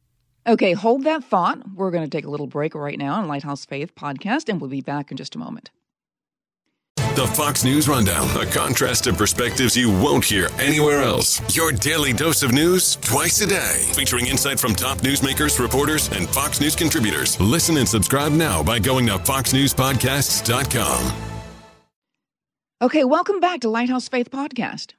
Okay, 0.48 0.74
hold 0.74 1.04
that 1.04 1.24
thought. 1.24 1.60
We're 1.76 1.92
going 1.92 2.04
to 2.04 2.10
take 2.10 2.26
a 2.26 2.30
little 2.30 2.48
break 2.48 2.74
right 2.74 2.98
now 2.98 3.16
on 3.16 3.28
Lighthouse 3.28 3.66
Faith 3.66 3.94
podcast, 3.96 4.50
and 4.50 4.60
we'll 4.60 4.70
be 4.70 4.82
back 4.82 5.12
in 5.12 5.18
just 5.18 5.36
a 5.36 5.40
moment. 5.40 5.70
The 7.16 7.28
Fox 7.28 7.64
News 7.66 7.90
Rundown, 7.90 8.30
a 8.40 8.46
contrast 8.46 9.06
of 9.08 9.18
perspectives 9.18 9.76
you 9.76 9.90
won't 9.92 10.24
hear 10.24 10.48
anywhere 10.58 11.02
else. 11.02 11.42
Your 11.54 11.72
daily 11.74 12.14
dose 12.14 12.44
of 12.44 12.54
news 12.54 12.96
twice 12.96 13.42
a 13.42 13.48
day, 13.48 13.84
featuring 13.94 14.28
insight 14.28 14.58
from 14.60 14.74
top 14.74 15.00
newsmakers, 15.00 15.60
reporters, 15.60 16.10
and 16.14 16.30
Fox 16.30 16.62
News 16.62 16.76
contributors. 16.78 17.38
Listen 17.42 17.76
and 17.78 17.88
subscribe 17.88 18.32
now 18.32 18.64
by 18.64 18.80
going 18.80 19.06
to 19.08 19.18
foxnewspodcasts.com. 19.18 21.14
Okay, 22.82 23.04
welcome 23.04 23.42
back 23.42 23.60
to 23.62 23.70
Lighthouse 23.70 24.08
Faith 24.08 24.32
Podcast. 24.32 24.94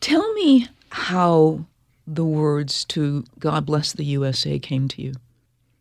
Tell 0.00 0.32
me 0.32 0.66
how 0.90 1.66
the 2.06 2.24
words 2.24 2.84
to 2.86 3.24
God 3.38 3.66
bless 3.66 3.92
the 3.92 4.04
USA 4.04 4.58
came 4.58 4.88
to 4.88 5.02
you. 5.02 5.14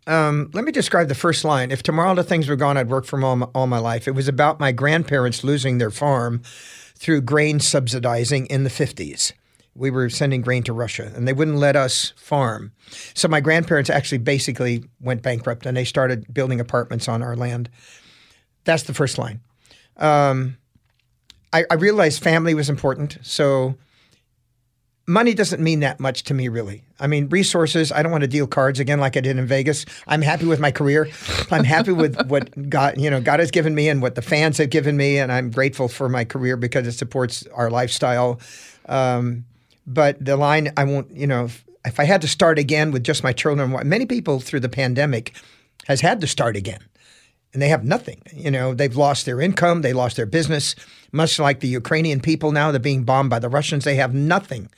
Um, 0.05 0.49
let 0.53 0.65
me 0.65 0.71
describe 0.71 1.07
the 1.07 1.15
first 1.15 1.45
line. 1.45 1.71
If 1.71 1.83
tomorrow 1.83 2.13
the 2.13 2.23
things 2.23 2.49
were 2.49 2.55
gone, 2.55 2.77
I'd 2.77 2.89
work 2.89 3.05
from 3.05 3.23
all 3.23 3.37
my, 3.37 3.45
all 3.55 3.67
my 3.67 3.79
life. 3.79 4.07
It 4.07 4.11
was 4.11 4.27
about 4.27 4.59
my 4.59 4.71
grandparents 4.71 5.43
losing 5.43 5.77
their 5.77 5.91
farm 5.91 6.41
through 6.95 7.21
grain 7.21 7.59
subsidizing 7.59 8.47
in 8.47 8.63
the 8.63 8.69
50s. 8.69 9.31
We 9.75 9.89
were 9.89 10.09
sending 10.09 10.41
grain 10.41 10.63
to 10.63 10.73
Russia 10.73 11.11
and 11.15 11.27
they 11.27 11.33
wouldn't 11.33 11.57
let 11.57 11.75
us 11.75 12.13
farm. 12.15 12.73
So 13.13 13.27
my 13.27 13.39
grandparents 13.39 13.89
actually 13.89 14.19
basically 14.19 14.83
went 15.01 15.23
bankrupt 15.23 15.65
and 15.65 15.75
they 15.75 15.85
started 15.85 16.31
building 16.33 16.59
apartments 16.59 17.07
on 17.07 17.23
our 17.23 17.35
land. 17.35 17.69
That's 18.65 18.83
the 18.83 18.93
first 18.93 19.17
line. 19.17 19.41
Um, 19.97 20.57
I, 21.51 21.65
I 21.71 21.75
realized 21.75 22.23
family 22.23 22.53
was 22.53 22.69
important. 22.69 23.17
So 23.21 23.75
money 25.05 25.33
doesn't 25.33 25.61
mean 25.61 25.81
that 25.81 25.99
much 25.99 26.23
to 26.23 26.33
me, 26.33 26.47
really. 26.47 26.83
I 26.99 27.07
mean, 27.07 27.27
resources, 27.29 27.91
I 27.91 28.01
don't 28.01 28.11
want 28.11 28.21
to 28.21 28.27
deal 28.27 28.47
cards 28.47 28.79
again 28.79 28.99
like 28.99 29.17
I 29.17 29.21
did 29.21 29.37
in 29.37 29.45
Vegas. 29.45 29.85
I'm 30.07 30.21
happy 30.21 30.45
with 30.45 30.59
my 30.59 30.71
career. 30.71 31.09
I'm 31.51 31.63
happy 31.63 31.91
with 31.91 32.27
what 32.27 32.69
God, 32.69 32.99
you 32.99 33.09
know, 33.09 33.19
God 33.21 33.39
has 33.39 33.51
given 33.51 33.75
me 33.75 33.89
and 33.89 34.01
what 34.01 34.15
the 34.15 34.21
fans 34.21 34.57
have 34.57 34.69
given 34.69 34.95
me. 34.95 35.17
And 35.17 35.31
I'm 35.31 35.51
grateful 35.51 35.87
for 35.87 36.07
my 36.07 36.23
career 36.23 36.55
because 36.55 36.87
it 36.87 36.93
supports 36.93 37.45
our 37.53 37.69
lifestyle. 37.69 38.39
Um, 38.87 39.45
but 39.85 40.23
the 40.23 40.37
line, 40.37 40.71
I 40.77 40.85
won't, 40.85 41.11
you 41.11 41.27
know, 41.27 41.45
if, 41.45 41.65
if 41.85 41.99
I 41.99 42.05
had 42.05 42.21
to 42.21 42.27
start 42.27 42.57
again 42.57 42.91
with 42.91 43.03
just 43.03 43.23
my 43.23 43.33
children, 43.33 43.75
many 43.87 44.05
people 44.05 44.39
through 44.39 44.61
the 44.61 44.69
pandemic 44.69 45.33
has 45.87 45.99
had 45.99 46.21
to 46.21 46.27
start 46.27 46.55
again 46.55 46.79
and 47.51 47.61
they 47.61 47.69
have 47.69 47.83
nothing. 47.83 48.21
You 48.31 48.51
know, 48.51 48.73
they've 48.73 48.95
lost 48.95 49.25
their 49.25 49.41
income, 49.41 49.81
they 49.81 49.93
lost 49.93 50.15
their 50.15 50.25
business, 50.25 50.75
much 51.13 51.39
like 51.39 51.59
the 51.59 51.67
Ukrainian 51.67 52.19
people 52.19 52.51
now, 52.51 52.71
they're 52.71 52.79
being 52.79 53.03
bombed 53.03 53.29
by 53.29 53.39
the 53.39 53.49
Russians. 53.49 53.85
They 53.85 53.95
have 53.95 54.13
nothing, 54.13 54.69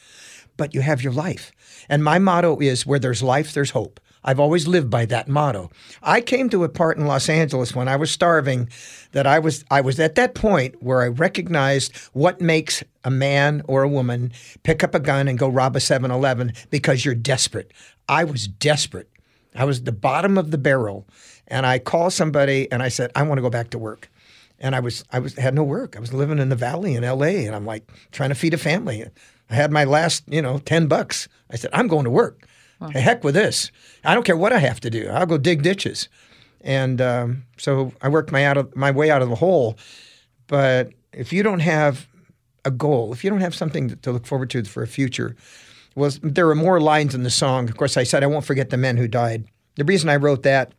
but 0.58 0.75
you 0.75 0.82
have 0.82 1.01
your 1.01 1.13
life. 1.13 1.51
And 1.89 2.04
my 2.04 2.20
motto 2.20 2.60
is 2.60 2.86
where 2.86 3.00
there's 3.00 3.24
life, 3.24 3.54
there's 3.54 3.72
hope. 3.72 4.00
I've 4.27 4.39
always 4.39 4.68
lived 4.68 4.89
by 4.89 5.06
that 5.06 5.27
motto. 5.27 5.70
I 6.01 6.20
came 6.20 6.50
to 6.50 6.63
a 6.63 6.70
part 6.70 6.98
in 6.98 7.06
Los 7.06 7.30
Angeles 7.30 7.75
when 7.75 7.88
I 7.88 7.96
was 7.96 8.10
starving 8.10 8.70
that 9.12 9.27
I 9.27 9.38
was 9.38 9.63
I 9.70 9.82
was 9.82 10.00
at 10.00 10.15
that 10.15 10.34
point 10.34 10.82
where 10.82 11.04
I 11.04 11.08
recognized 11.08 11.96
what 12.13 12.42
makes 12.42 12.84
a 13.04 13.12
man 13.12 13.62
or 13.68 13.84
a 13.84 13.88
woman 13.88 14.34
pick 14.63 14.84
up 14.84 14.96
a 14.96 15.00
gun 15.00 15.27
and 15.27 15.38
go 15.38 15.48
rob 15.48 15.75
a 15.75 15.80
7-Eleven 15.80 16.54
because 16.72 17.06
you're 17.06 17.13
desperate. 17.13 17.72
I 18.10 18.24
was 18.24 18.48
desperate. 18.48 19.10
I 19.54 19.63
was 19.63 19.84
the 19.84 19.92
bottom 19.92 20.39
of 20.39 20.50
the 20.50 20.58
barrel 20.58 21.06
and 21.48 21.65
I 21.65 21.77
called 21.77 22.13
somebody 22.13 22.70
and 22.72 22.82
I 22.82 22.89
said, 22.89 23.12
I 23.15 23.22
want 23.22 23.38
to 23.38 23.44
go 23.44 23.51
back 23.51 23.70
to 23.70 23.77
work. 23.77 24.10
And 24.59 24.75
I 24.75 24.79
was 24.79 25.03
I 25.12 25.19
was 25.19 25.35
had 25.35 25.53
no 25.53 25.63
work. 25.63 25.95
I 25.95 26.00
was 26.00 26.13
living 26.13 26.39
in 26.39 26.50
the 26.50 26.55
valley 26.55 26.95
in 26.95 27.03
LA 27.03 27.45
and 27.45 27.55
I'm 27.55 27.65
like 27.65 27.89
trying 28.12 28.29
to 28.29 28.35
feed 28.35 28.53
a 28.53 28.57
family. 28.57 29.05
I 29.50 29.55
had 29.55 29.71
my 29.71 29.83
last, 29.83 30.24
you 30.27 30.41
know, 30.41 30.59
10 30.59 30.88
bucks. 30.88 31.27
I 31.51 31.55
said, 31.55 31.69
I'm 31.74 31.88
going 31.88 32.05
to 32.05 32.09
work. 32.09 32.47
Wow. 32.79 32.89
Heck 32.89 33.24
with 33.24 33.35
this. 33.35 33.71
I 34.03 34.13
don't 34.13 34.25
care 34.25 34.38
what 34.38 34.53
I 34.53 34.59
have 34.59 34.79
to 34.81 34.89
do. 34.89 35.07
I'll 35.09 35.25
go 35.25 35.38
dig 35.38 35.62
ditches. 35.62 36.09
And 36.62 37.00
um, 37.00 37.43
so 37.57 37.93
I 38.01 38.09
worked 38.09 38.31
my 38.31 38.45
out 38.45 38.57
of 38.57 38.75
my 38.75 38.91
way 38.91 39.12
out 39.12 39.21
of 39.21 39.29
the 39.29 39.35
hole. 39.35 39.77
But 40.47 40.91
if 41.13 41.31
you 41.31 41.43
don't 41.43 41.59
have 41.59 42.07
a 42.65 42.71
goal, 42.71 43.13
if 43.13 43.24
you 43.24 43.29
don't 43.29 43.41
have 43.41 43.55
something 43.55 43.95
to 43.97 44.12
look 44.12 44.25
forward 44.25 44.50
to 44.51 44.63
for 44.63 44.83
a 44.83 44.88
future, 44.88 45.35
was 45.95 46.19
there 46.19 46.50
are 46.50 46.55
more 46.55 46.81
lines 46.81 47.15
in 47.15 47.24
the 47.24 47.29
song. 47.29 47.69
Of 47.69 47.77
course, 47.77 47.97
I 47.97 48.03
said 48.03 48.24
I 48.24 48.27
won't 48.27 48.45
forget 48.45 48.71
the 48.71 48.77
men 48.77 48.97
who 48.97 49.07
died. 49.07 49.45
The 49.75 49.85
reason 49.85 50.09
I 50.09 50.17
wrote 50.17 50.43
that 50.43 50.74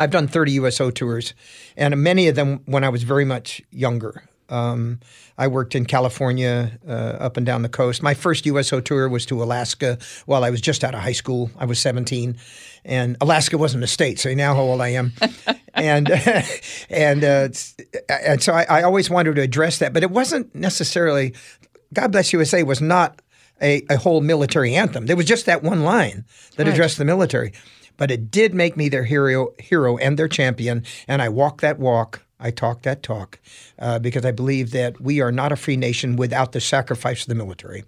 I've 0.00 0.10
done 0.10 0.26
30 0.26 0.52
USO 0.52 0.90
tours, 0.90 1.34
and 1.76 2.02
many 2.02 2.28
of 2.28 2.34
them 2.34 2.60
when 2.66 2.84
I 2.84 2.88
was 2.88 3.02
very 3.02 3.24
much 3.24 3.62
younger. 3.70 4.24
Um, 4.48 5.00
I 5.38 5.48
worked 5.48 5.74
in 5.74 5.86
California, 5.86 6.78
uh, 6.86 6.92
up 6.92 7.36
and 7.36 7.46
down 7.46 7.62
the 7.62 7.68
coast. 7.68 8.02
My 8.02 8.14
first 8.14 8.44
USO 8.46 8.80
tour 8.80 9.08
was 9.08 9.24
to 9.26 9.42
Alaska 9.42 9.98
while 10.26 10.44
I 10.44 10.50
was 10.50 10.60
just 10.60 10.84
out 10.84 10.94
of 10.94 11.00
high 11.00 11.12
school. 11.12 11.50
I 11.58 11.64
was 11.64 11.78
17, 11.78 12.36
and 12.84 13.16
Alaska 13.20 13.56
wasn't 13.56 13.84
a 13.84 13.86
state, 13.86 14.18
so 14.18 14.28
you 14.28 14.36
know 14.36 14.54
how 14.54 14.60
old 14.60 14.80
I 14.80 14.88
am. 14.88 15.12
and 15.74 16.10
and 16.90 17.24
uh, 17.24 17.48
and 18.08 18.42
so 18.42 18.52
I, 18.52 18.66
I 18.68 18.82
always 18.82 19.08
wanted 19.08 19.36
to 19.36 19.42
address 19.42 19.78
that, 19.78 19.92
but 19.92 20.02
it 20.02 20.10
wasn't 20.10 20.54
necessarily. 20.54 21.34
God 21.92 22.10
bless 22.10 22.32
USA 22.32 22.64
was 22.64 22.80
not 22.80 23.22
a, 23.62 23.82
a 23.88 23.96
whole 23.96 24.20
military 24.20 24.74
anthem. 24.74 25.06
There 25.06 25.16
was 25.16 25.26
just 25.26 25.46
that 25.46 25.62
one 25.62 25.84
line 25.84 26.24
that 26.56 26.66
right. 26.66 26.72
addressed 26.72 26.98
the 26.98 27.04
military 27.04 27.52
but 27.96 28.10
it 28.10 28.30
did 28.30 28.54
make 28.54 28.76
me 28.76 28.88
their 28.88 29.04
hero, 29.04 29.54
hero 29.58 29.96
and 29.98 30.18
their 30.18 30.28
champion. 30.28 30.84
And 31.08 31.22
I 31.22 31.28
walk 31.28 31.60
that 31.60 31.78
walk. 31.78 32.22
I 32.40 32.50
talk 32.50 32.82
that 32.82 33.02
talk 33.02 33.38
uh, 33.78 33.98
because 33.98 34.24
I 34.24 34.32
believe 34.32 34.72
that 34.72 35.00
we 35.00 35.20
are 35.20 35.32
not 35.32 35.52
a 35.52 35.56
free 35.56 35.76
nation 35.76 36.16
without 36.16 36.52
the 36.52 36.60
sacrifice 36.60 37.22
of 37.22 37.28
the 37.28 37.34
military. 37.34 37.84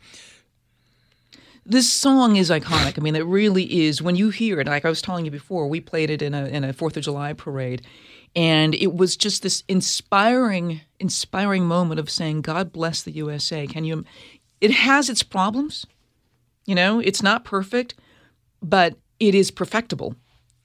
This 1.68 1.92
song 1.92 2.36
is 2.36 2.48
iconic. 2.48 2.96
I 2.96 3.02
mean, 3.02 3.16
it 3.16 3.26
really 3.26 3.86
is. 3.86 4.00
When 4.00 4.14
you 4.14 4.30
hear 4.30 4.60
it, 4.60 4.68
like 4.68 4.84
I 4.84 4.88
was 4.88 5.02
telling 5.02 5.24
you 5.24 5.32
before, 5.32 5.66
we 5.66 5.80
played 5.80 6.10
it 6.10 6.22
in 6.22 6.32
a 6.32 6.46
in 6.46 6.62
a 6.62 6.72
Fourth 6.72 6.96
of 6.96 7.02
July 7.02 7.32
parade, 7.32 7.82
and 8.36 8.72
it 8.72 8.94
was 8.94 9.16
just 9.16 9.42
this 9.42 9.64
inspiring, 9.66 10.82
inspiring 11.00 11.66
moment 11.66 11.98
of 11.98 12.08
saying, 12.08 12.42
"God 12.42 12.72
bless 12.72 13.02
the 13.02 13.10
USA." 13.10 13.66
Can 13.66 13.84
you? 13.84 14.04
It 14.60 14.70
has 14.70 15.10
its 15.10 15.24
problems, 15.24 15.86
you 16.66 16.76
know. 16.76 17.00
It's 17.00 17.22
not 17.22 17.44
perfect, 17.44 17.94
but 18.62 18.96
it 19.20 19.34
is 19.34 19.50
perfectible. 19.50 20.14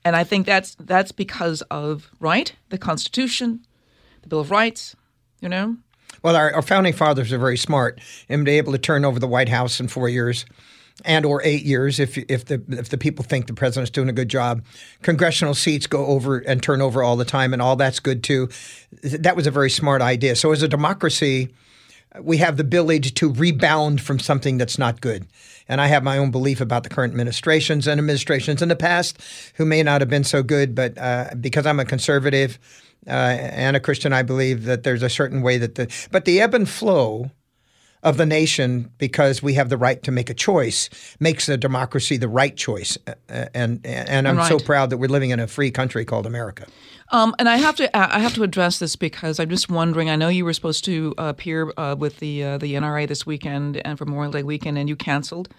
And 0.04 0.16
I 0.16 0.24
think 0.24 0.46
that's 0.46 0.76
that's 0.76 1.12
because 1.12 1.62
of 1.64 2.10
right 2.20 2.54
the 2.70 2.78
Constitution, 2.78 3.66
the 4.24 4.30
Bill 4.30 4.40
of 4.40 4.52
Rights, 4.52 4.96
you 5.42 5.50
know. 5.50 5.78
Well, 6.24 6.36
our, 6.36 6.54
our 6.54 6.62
founding 6.62 6.94
fathers 6.94 7.32
are 7.32 7.38
very 7.38 7.58
smart 7.58 8.00
and 8.30 8.46
be 8.46 8.58
able 8.58 8.72
to 8.74 8.78
turn 8.78 9.06
over 9.06 9.20
the 9.20 9.28
White 9.28 9.50
House 9.50 9.80
in 9.80 9.88
four 9.88 10.10
years 10.10 10.46
and 11.06 11.26
or 11.26 11.42
eight 11.44 11.64
years 11.64 12.00
if 12.00 12.18
if 12.18 12.46
the 12.46 12.62
if 12.70 12.90
the 12.90 12.98
people 12.98 13.24
think 13.24 13.48
the 13.48 13.54
president's 13.54 13.92
doing 13.92 14.10
a 14.10 14.14
good 14.14 14.30
job. 14.30 14.64
Congressional 15.02 15.54
seats 15.54 15.88
go 15.88 16.06
over 16.08 16.40
and 16.40 16.62
turn 16.62 16.82
over 16.82 17.04
all 17.04 17.16
the 17.16 17.26
time, 17.26 17.54
and 17.54 17.62
all 17.62 17.76
that's 17.76 18.00
good 18.00 18.24
too. 18.24 18.50
That 19.04 19.36
was 19.36 19.48
a 19.48 19.52
very 19.52 19.70
smart 19.70 20.02
idea. 20.02 20.36
So 20.36 20.52
as 20.52 20.62
a 20.64 20.68
democracy, 20.68 21.54
we 22.20 22.38
have 22.38 22.58
the 22.58 22.64
ability 22.64 23.10
to 23.10 23.32
rebound 23.32 24.02
from 24.02 24.20
something 24.20 24.58
that's 24.58 24.78
not 24.78 25.02
good. 25.02 25.28
And 25.68 25.80
I 25.80 25.88
have 25.88 26.04
my 26.04 26.18
own 26.18 26.32
belief 26.32 26.60
about 26.60 26.84
the 26.84 26.90
current 26.90 27.12
administrations 27.12 27.88
and 27.88 28.00
administrations 28.00 28.62
in 28.62 28.70
the 28.70 28.76
past 28.76 29.18
who 29.56 29.66
may 29.66 29.84
not 29.84 30.02
have 30.02 30.10
been 30.10 30.24
so 30.24 30.44
good, 30.44 30.76
but 30.76 30.98
uh, 30.98 31.30
because 31.40 31.66
I'm 31.66 31.80
a 31.80 31.86
conservative 31.86 32.60
uh, 33.08 33.12
and 33.12 33.76
a 33.76 33.80
Christian, 33.80 34.14
I 34.14 34.22
believe 34.22 34.66
that 34.66 34.84
there's 34.84 35.04
a 35.04 35.10
certain 35.10 35.42
way 35.42 35.58
that 35.58 35.76
the 35.76 35.92
but 36.12 36.26
the 36.26 36.42
ebb 36.42 36.54
and 36.54 36.70
flow 36.70 37.32
of 38.04 38.18
the 38.18 38.26
nation 38.26 38.92
because 38.98 39.44
we 39.44 39.54
have 39.54 39.70
the 39.70 39.78
right 39.78 40.02
to 40.04 40.12
make 40.12 40.30
a 40.30 40.34
choice 40.34 40.90
makes 41.20 41.48
a 41.48 41.58
democracy 41.58 42.18
the 42.18 42.28
right 42.28 42.56
choice 42.56 42.98
and 43.30 43.86
and 43.86 44.28
I'm 44.28 44.38
right. 44.38 44.48
so 44.48 44.60
proud 44.60 44.90
that 44.90 44.98
we're 44.98 45.10
living 45.10 45.30
in 45.30 45.40
a 45.40 45.48
free 45.48 45.72
country 45.72 46.06
called 46.06 46.26
America. 46.26 46.66
Um, 47.12 47.36
and 47.40 47.50
I 47.50 47.58
have 47.58 47.76
to 47.76 47.96
I 47.98 48.20
have 48.20 48.34
to 48.36 48.44
address 48.44 48.80
this 48.80 48.96
because 48.96 49.40
I'm 49.40 49.50
just 49.50 49.70
wondering. 49.70 50.10
I 50.10 50.16
know 50.16 50.30
you 50.30 50.46
were 50.46 50.54
supposed 50.54 50.86
to 50.86 51.14
appear 51.18 51.72
uh, 51.78 51.96
with 51.98 52.18
the 52.20 52.44
uh, 52.44 52.58
the 52.58 52.74
NRA 52.74 53.08
this 53.08 53.26
weekend 53.26 53.78
and 53.86 53.98
for 53.98 54.06
Memorial 54.06 54.32
Day 54.32 54.44
weekend, 54.44 54.78
and 54.78 54.88
you 54.88 54.96
canceled. 54.96 55.50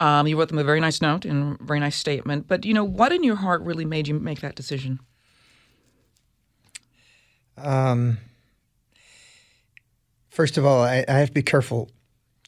Um, 0.00 0.26
you 0.26 0.38
wrote 0.38 0.48
them 0.48 0.58
a 0.58 0.64
very 0.64 0.80
nice 0.80 1.00
note 1.00 1.24
and 1.24 1.58
very 1.60 1.80
nice 1.80 1.96
statement. 1.96 2.46
But 2.46 2.64
you 2.64 2.74
know, 2.74 2.84
what 2.84 3.12
in 3.12 3.22
your 3.22 3.36
heart 3.36 3.62
really 3.62 3.84
made 3.84 4.06
you 4.06 4.18
make 4.18 4.40
that 4.40 4.54
decision? 4.54 5.00
Um, 7.56 8.18
first 10.32 10.58
of 10.58 10.64
all, 10.64 10.82
I, 10.82 11.04
I 11.06 11.12
have 11.12 11.28
to 11.28 11.34
be 11.34 11.42
careful 11.42 11.90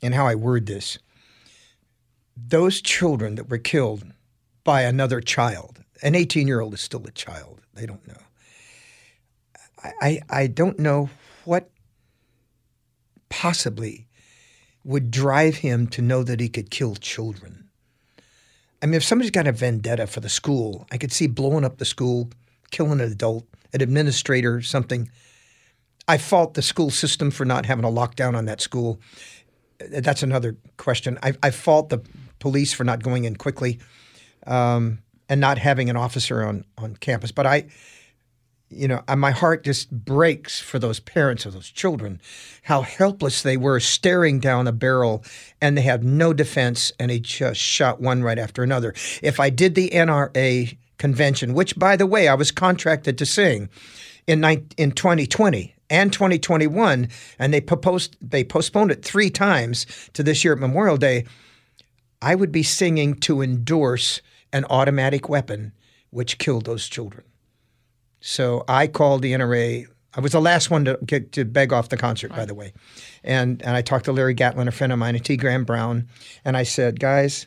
in 0.02 0.12
how 0.12 0.26
I 0.26 0.34
word 0.34 0.66
this. 0.66 0.98
Those 2.36 2.80
children 2.80 3.36
that 3.36 3.48
were 3.48 3.58
killed 3.58 4.04
by 4.64 4.82
another 4.82 5.20
child, 5.20 5.84
an 6.02 6.14
18 6.16 6.48
year 6.48 6.60
old 6.60 6.74
is 6.74 6.80
still 6.80 7.06
a 7.06 7.12
child. 7.12 7.60
They 7.74 7.86
don't 7.86 8.06
know. 8.08 8.14
I, 10.00 10.20
I 10.30 10.46
don't 10.46 10.78
know 10.78 11.10
what 11.44 11.70
possibly 13.28 14.06
would 14.82 15.10
drive 15.10 15.56
him 15.56 15.86
to 15.88 16.00
know 16.00 16.22
that 16.22 16.40
he 16.40 16.48
could 16.48 16.70
kill 16.70 16.94
children. 16.94 17.68
I 18.82 18.86
mean, 18.86 18.94
if 18.94 19.04
somebody's 19.04 19.30
got 19.30 19.46
a 19.46 19.52
vendetta 19.52 20.06
for 20.06 20.20
the 20.20 20.28
school, 20.28 20.86
I 20.90 20.96
could 20.96 21.12
see 21.12 21.26
blowing 21.26 21.64
up 21.64 21.76
the 21.76 21.84
school, 21.84 22.30
killing 22.70 23.00
an 23.00 23.12
adult, 23.12 23.46
an 23.74 23.82
administrator, 23.82 24.62
something. 24.62 25.10
I 26.06 26.18
fault 26.18 26.54
the 26.54 26.62
school 26.62 26.90
system 26.90 27.30
for 27.30 27.44
not 27.44 27.66
having 27.66 27.84
a 27.84 27.88
lockdown 27.88 28.36
on 28.36 28.44
that 28.44 28.60
school. 28.60 29.00
That's 29.78 30.22
another 30.22 30.56
question. 30.76 31.18
I, 31.22 31.34
I 31.42 31.50
fault 31.50 31.88
the 31.88 32.02
police 32.38 32.72
for 32.72 32.84
not 32.84 33.02
going 33.02 33.24
in 33.24 33.36
quickly 33.36 33.80
um, 34.46 34.98
and 35.28 35.40
not 35.40 35.58
having 35.58 35.88
an 35.88 35.96
officer 35.96 36.44
on, 36.44 36.64
on 36.76 36.96
campus. 36.96 37.32
But 37.32 37.46
I, 37.46 37.64
you 38.68 38.86
know, 38.86 39.02
my 39.16 39.30
heart 39.30 39.64
just 39.64 39.90
breaks 39.90 40.60
for 40.60 40.78
those 40.78 41.00
parents 41.00 41.46
of 41.46 41.54
those 41.54 41.70
children, 41.70 42.20
how 42.62 42.82
helpless 42.82 43.42
they 43.42 43.56
were 43.56 43.80
staring 43.80 44.40
down 44.40 44.66
a 44.66 44.72
barrel 44.72 45.24
and 45.60 45.76
they 45.76 45.82
had 45.82 46.04
no 46.04 46.32
defense 46.32 46.92
and 46.98 47.10
he 47.10 47.20
just 47.20 47.60
shot 47.60 48.00
one 48.00 48.22
right 48.22 48.38
after 48.38 48.62
another. 48.62 48.94
If 49.22 49.40
I 49.40 49.48
did 49.48 49.74
the 49.74 49.90
NRA 49.90 50.76
convention, 50.98 51.54
which 51.54 51.78
by 51.78 51.96
the 51.96 52.06
way, 52.06 52.28
I 52.28 52.34
was 52.34 52.50
contracted 52.50 53.16
to 53.18 53.26
sing 53.26 53.70
in, 54.26 54.44
in 54.76 54.92
2020 54.92 55.73
and 55.94 56.12
2021, 56.12 57.08
and 57.38 57.54
they 57.54 57.60
proposed 57.60 58.16
they 58.20 58.42
postponed 58.42 58.90
it 58.90 59.04
three 59.04 59.30
times 59.30 59.86
to 60.12 60.24
this 60.24 60.42
year 60.42 60.54
at 60.54 60.58
Memorial 60.58 60.96
Day, 60.96 61.24
I 62.20 62.34
would 62.34 62.50
be 62.50 62.64
singing 62.64 63.14
to 63.20 63.42
endorse 63.42 64.20
an 64.52 64.64
automatic 64.70 65.28
weapon 65.28 65.72
which 66.10 66.38
killed 66.38 66.64
those 66.64 66.88
children. 66.88 67.24
So 68.20 68.64
I 68.68 68.86
called 68.88 69.22
the 69.22 69.32
NRA. 69.32 69.86
I 70.16 70.20
was 70.20 70.32
the 70.32 70.40
last 70.40 70.70
one 70.70 70.84
to 70.84 70.98
get 71.04 71.32
to 71.32 71.44
beg 71.44 71.72
off 71.72 71.88
the 71.88 71.96
concert, 71.96 72.30
by 72.30 72.44
the 72.44 72.54
way. 72.54 72.72
And 73.22 73.62
and 73.62 73.76
I 73.76 73.82
talked 73.82 74.06
to 74.06 74.12
Larry 74.12 74.34
Gatlin, 74.34 74.66
a 74.66 74.72
friend 74.72 74.92
of 74.92 74.98
mine, 74.98 75.14
and 75.14 75.24
T. 75.24 75.36
Graham 75.36 75.64
Brown, 75.64 76.08
and 76.44 76.56
I 76.56 76.64
said, 76.64 76.98
guys, 76.98 77.46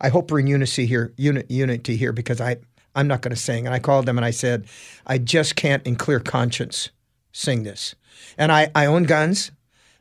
I 0.00 0.08
hope 0.08 0.30
we're 0.30 0.40
in 0.40 0.46
unity 0.46 0.86
here, 0.86 1.12
uni- 1.16 1.44
unity 1.48 1.96
here, 1.96 2.12
because 2.12 2.40
I 2.40 2.58
I'm 2.94 3.08
not 3.08 3.22
going 3.22 3.34
to 3.34 3.40
sing. 3.40 3.66
And 3.66 3.74
I 3.74 3.80
called 3.80 4.06
them 4.06 4.18
and 4.18 4.24
I 4.24 4.30
said, 4.30 4.66
I 5.06 5.18
just 5.18 5.56
can't, 5.56 5.86
in 5.86 5.96
clear 5.96 6.20
conscience, 6.20 6.90
sing 7.38 7.62
this. 7.62 7.94
And 8.36 8.50
I 8.52 8.70
I 8.74 8.86
own 8.86 9.04
guns. 9.04 9.50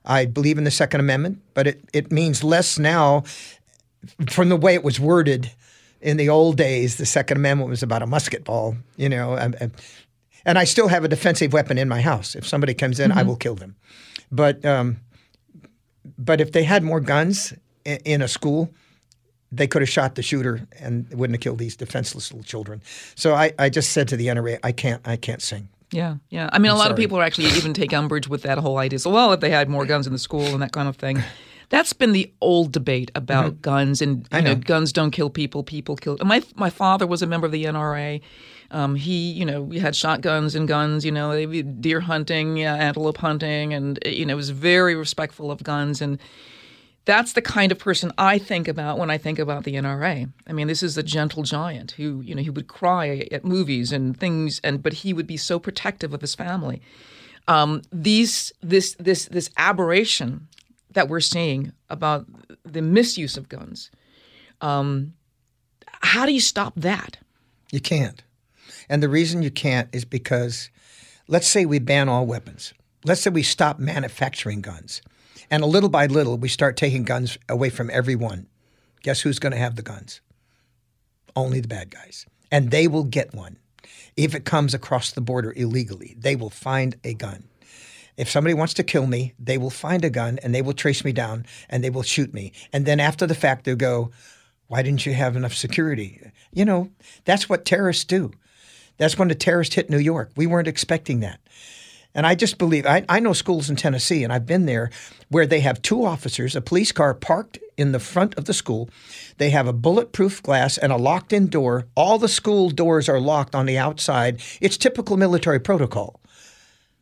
I 0.06 0.26
believe 0.26 0.58
in 0.58 0.64
the 0.64 0.72
Second 0.72 1.00
Amendment, 1.00 1.42
but 1.54 1.68
it 1.68 1.82
it 1.94 2.12
means 2.12 2.44
less 2.44 2.80
now 2.80 3.24
from 4.30 4.50
the 4.50 4.56
way 4.56 4.74
it 4.74 4.84
was 4.84 5.00
worded 5.00 5.52
in 6.02 6.18
the 6.18 6.30
old 6.30 6.58
days, 6.58 6.98
the 6.98 7.06
Second 7.06 7.38
Amendment 7.38 7.70
was 7.70 7.84
about 7.84 8.02
a 8.02 8.08
musket 8.08 8.44
ball, 8.44 8.76
you 8.98 9.10
know, 9.10 9.34
and, 9.34 9.74
and 10.46 10.58
I 10.58 10.64
still 10.64 10.88
have 10.88 11.04
a 11.04 11.08
defensive 11.08 11.54
weapon 11.54 11.78
in 11.78 11.90
my 11.90 12.02
house. 12.02 12.36
If 12.36 12.48
somebody 12.48 12.74
comes 12.74 13.00
in, 13.00 13.10
mm-hmm. 13.10 13.20
I 13.20 13.24
will 13.24 13.36
kill 13.36 13.56
them. 13.56 13.76
But 14.32 14.64
um, 14.66 14.98
but 16.18 16.40
if 16.40 16.52
they 16.52 16.64
had 16.64 16.84
more 16.84 17.00
guns 17.00 17.54
in, 17.84 17.98
in 18.06 18.22
a 18.22 18.28
school, 18.28 18.70
they 19.52 19.68
could 19.68 19.82
have 19.82 19.90
shot 19.90 20.16
the 20.16 20.22
shooter 20.22 20.68
and 20.80 21.10
wouldn't 21.14 21.36
have 21.36 21.42
killed 21.42 21.58
these 21.58 21.76
defenseless 21.76 22.32
little 22.32 22.44
children. 22.44 22.82
So 23.16 23.34
I, 23.34 23.54
I 23.58 23.70
just 23.70 23.92
said 23.92 24.08
to 24.10 24.18
the 24.18 24.28
NRA, 24.28 24.60
I 24.64 24.72
can't 24.72 25.06
I 25.08 25.18
can't 25.18 25.42
sing. 25.42 25.70
Yeah, 25.92 26.16
yeah. 26.30 26.50
I 26.52 26.60
mean, 26.60 26.70
I'm 26.70 26.76
a 26.76 26.80
lot 26.80 26.86
sorry. 26.86 26.94
of 26.94 26.98
people 26.98 27.20
are 27.20 27.24
actually 27.24 27.48
even 27.48 27.74
take 27.74 27.94
umbrage 27.94 28.28
with 28.28 28.44
that 28.44 28.58
whole 28.58 28.78
idea. 28.78 29.00
So, 29.00 29.10
well, 29.10 29.32
if 29.34 29.40
they 29.40 29.50
had 29.50 29.70
more 29.70 29.86
guns 29.86 30.06
in 30.06 30.14
the 30.14 30.20
school 30.20 30.46
and 30.46 30.62
that 30.62 30.72
kind 30.72 30.88
of 30.88 30.96
thing. 30.96 31.24
That's 31.70 31.92
been 31.92 32.14
the 32.14 32.32
old 32.40 32.72
debate 32.72 33.12
about 33.14 33.46
mm-hmm. 33.48 33.60
guns 33.62 34.02
and 34.02 34.26
you 34.32 34.42
know. 34.42 34.54
know. 34.54 34.56
guns 34.56 34.94
don't 34.94 35.12
kill 35.12 35.30
people, 35.30 35.64
people 35.64 35.98
kill. 35.98 36.18
My 36.24 36.42
my 36.56 36.70
father 36.70 37.06
was 37.06 37.22
a 37.22 37.28
member 37.28 37.46
of 37.46 37.52
the 37.52 37.66
NRA. 37.66 38.22
Um, 38.72 38.96
he, 38.96 39.32
you 39.32 39.46
know, 39.46 39.62
we 39.62 39.80
had 39.80 39.96
shotguns 39.96 40.56
and 40.56 40.68
guns, 40.68 41.06
you 41.06 41.12
know, 41.12 41.46
deer 41.46 42.02
hunting, 42.02 42.66
uh, 42.66 42.76
antelope 42.76 43.18
hunting, 43.18 43.74
and 43.74 44.00
you 44.06 44.26
know, 44.26 44.36
was 44.36 44.50
very 44.50 44.96
respectful 44.96 45.52
of 45.52 45.64
guns. 45.64 46.02
And 46.02 46.20
that's 47.08 47.32
the 47.32 47.42
kind 47.42 47.72
of 47.72 47.80
person 47.80 48.12
I 48.18 48.38
think 48.38 48.68
about 48.68 48.98
when 48.98 49.10
I 49.10 49.18
think 49.18 49.40
about 49.40 49.64
the 49.64 49.76
NRA. 49.76 50.30
I 50.46 50.52
mean, 50.52 50.68
this 50.68 50.84
is 50.84 50.98
a 50.98 51.04
gentle 51.04 51.42
giant 51.42 51.92
who, 51.92 52.20
you 52.20 52.36
know, 52.36 52.42
he 52.42 52.50
would 52.50 52.68
cry 52.68 53.26
at 53.32 53.46
movies 53.46 53.94
and 53.94 54.20
things, 54.20 54.60
and 54.62 54.84
but 54.84 54.92
he 54.92 55.14
would 55.14 55.26
be 55.26 55.38
so 55.38 55.58
protective 55.58 56.14
of 56.14 56.20
his 56.20 56.36
family. 56.36 56.82
Um, 57.48 57.82
these, 57.94 58.52
this, 58.62 58.94
this, 59.00 59.24
this 59.28 59.50
aberration 59.56 60.50
that 60.92 61.08
we're 61.08 61.22
seeing 61.22 61.72
about 61.90 62.26
the 62.66 62.82
misuse 62.82 63.38
of 63.38 63.48
guns. 63.48 63.90
Um, 64.60 65.14
how 66.02 66.26
do 66.26 66.34
you 66.34 66.42
stop 66.42 66.74
that? 66.76 67.20
You 67.72 67.80
can't. 67.80 68.22
And 68.90 69.02
the 69.02 69.08
reason 69.08 69.44
you 69.44 69.52
can't 69.52 69.88
is 69.94 70.04
because 70.04 70.70
let's 71.30 71.48
say 71.48 71.66
we 71.66 71.80
ban 71.80 72.10
all 72.10 72.26
weapons. 72.26 72.74
Let's 73.06 73.22
say 73.22 73.30
we 73.30 73.44
stop 73.44 73.80
manufacturing 73.80 74.60
guns. 74.60 75.02
And 75.50 75.64
a 75.64 75.68
little 75.68 75.90
by 75.90 76.08
little, 76.08 76.38
we 76.38 76.50
start 76.50 76.76
taking 76.76 77.04
guns 77.04 77.38
away 77.48 77.70
from 77.70 77.90
everyone. 77.92 78.48
Guess 79.04 79.22
who's 79.22 79.40
going 79.40 79.54
to 79.54 79.58
have 79.58 79.76
the 79.76 79.82
guns? 79.82 80.22
Only 81.36 81.62
the 81.62 81.68
bad 81.68 81.90
guys. 81.90 82.26
And 82.52 82.72
they 82.72 82.88
will 82.88 83.04
get 83.04 83.34
one. 83.34 83.58
If 84.18 84.36
it 84.36 84.46
comes 84.46 84.74
across 84.74 85.12
the 85.12 85.22
border 85.22 85.54
illegally, 85.56 86.16
they 86.18 86.36
will 86.36 86.50
find 86.50 86.96
a 87.04 87.14
gun. 87.14 87.48
If 88.18 88.30
somebody 88.30 88.56
wants 88.56 88.74
to 88.76 88.84
kill 88.84 89.06
me, 89.06 89.34
they 89.38 89.58
will 89.58 89.70
find 89.70 90.04
a 90.04 90.10
gun 90.10 90.40
and 90.42 90.54
they 90.54 90.64
will 90.64 90.74
trace 90.74 91.06
me 91.06 91.12
down 91.12 91.46
and 91.70 91.84
they 91.84 91.92
will 91.92 92.02
shoot 92.02 92.34
me. 92.34 92.52
And 92.74 92.86
then 92.86 93.00
after 93.00 93.28
the 93.28 93.36
fact, 93.36 93.64
they'll 93.64 93.76
go, 93.76 94.12
Why 94.68 94.82
didn't 94.82 95.06
you 95.06 95.14
have 95.14 95.36
enough 95.36 95.54
security? 95.54 96.32
You 96.52 96.66
know, 96.66 96.90
that's 97.26 97.48
what 97.48 97.64
terrorists 97.64 98.06
do. 98.06 98.32
That's 98.98 99.18
when 99.20 99.28
the 99.28 99.36
terrorists 99.36 99.76
hit 99.76 99.92
New 99.92 100.00
York. 100.00 100.32
We 100.36 100.48
weren't 100.48 100.68
expecting 100.68 101.20
that. 101.20 101.40
And 102.18 102.26
I 102.26 102.34
just 102.34 102.58
believe, 102.58 102.88
I, 102.88 103.06
I 103.08 103.20
know 103.20 103.34
schools 103.34 103.70
in 103.70 103.76
Tennessee, 103.76 104.24
and 104.24 104.34
I've 104.34 104.48
been 104.48 104.66
there, 104.66 104.90
where 105.30 105.46
they 105.46 105.60
have 105.60 105.84
two 105.84 106.04
officers, 106.04 106.56
a 106.56 106.62
police 106.62 106.92
car 106.92 107.14
parked 107.14 107.60
in 107.78 107.92
the 107.92 108.00
front 108.00 108.34
of 108.40 108.46
the 108.46 108.56
school. 108.56 108.90
They 109.38 109.52
have 109.52 109.68
a 109.68 109.74
bulletproof 109.74 110.42
glass 110.42 110.80
and 110.80 110.92
a 110.92 110.98
locked 110.98 111.32
in 111.32 111.46
door. 111.46 111.86
All 111.94 112.18
the 112.18 112.28
school 112.28 112.72
doors 112.72 113.08
are 113.08 113.20
locked 113.20 113.54
on 113.54 113.68
the 113.68 113.78
outside. 113.78 114.42
It's 114.60 114.78
typical 114.78 115.16
military 115.16 115.60
protocol. 115.60 116.20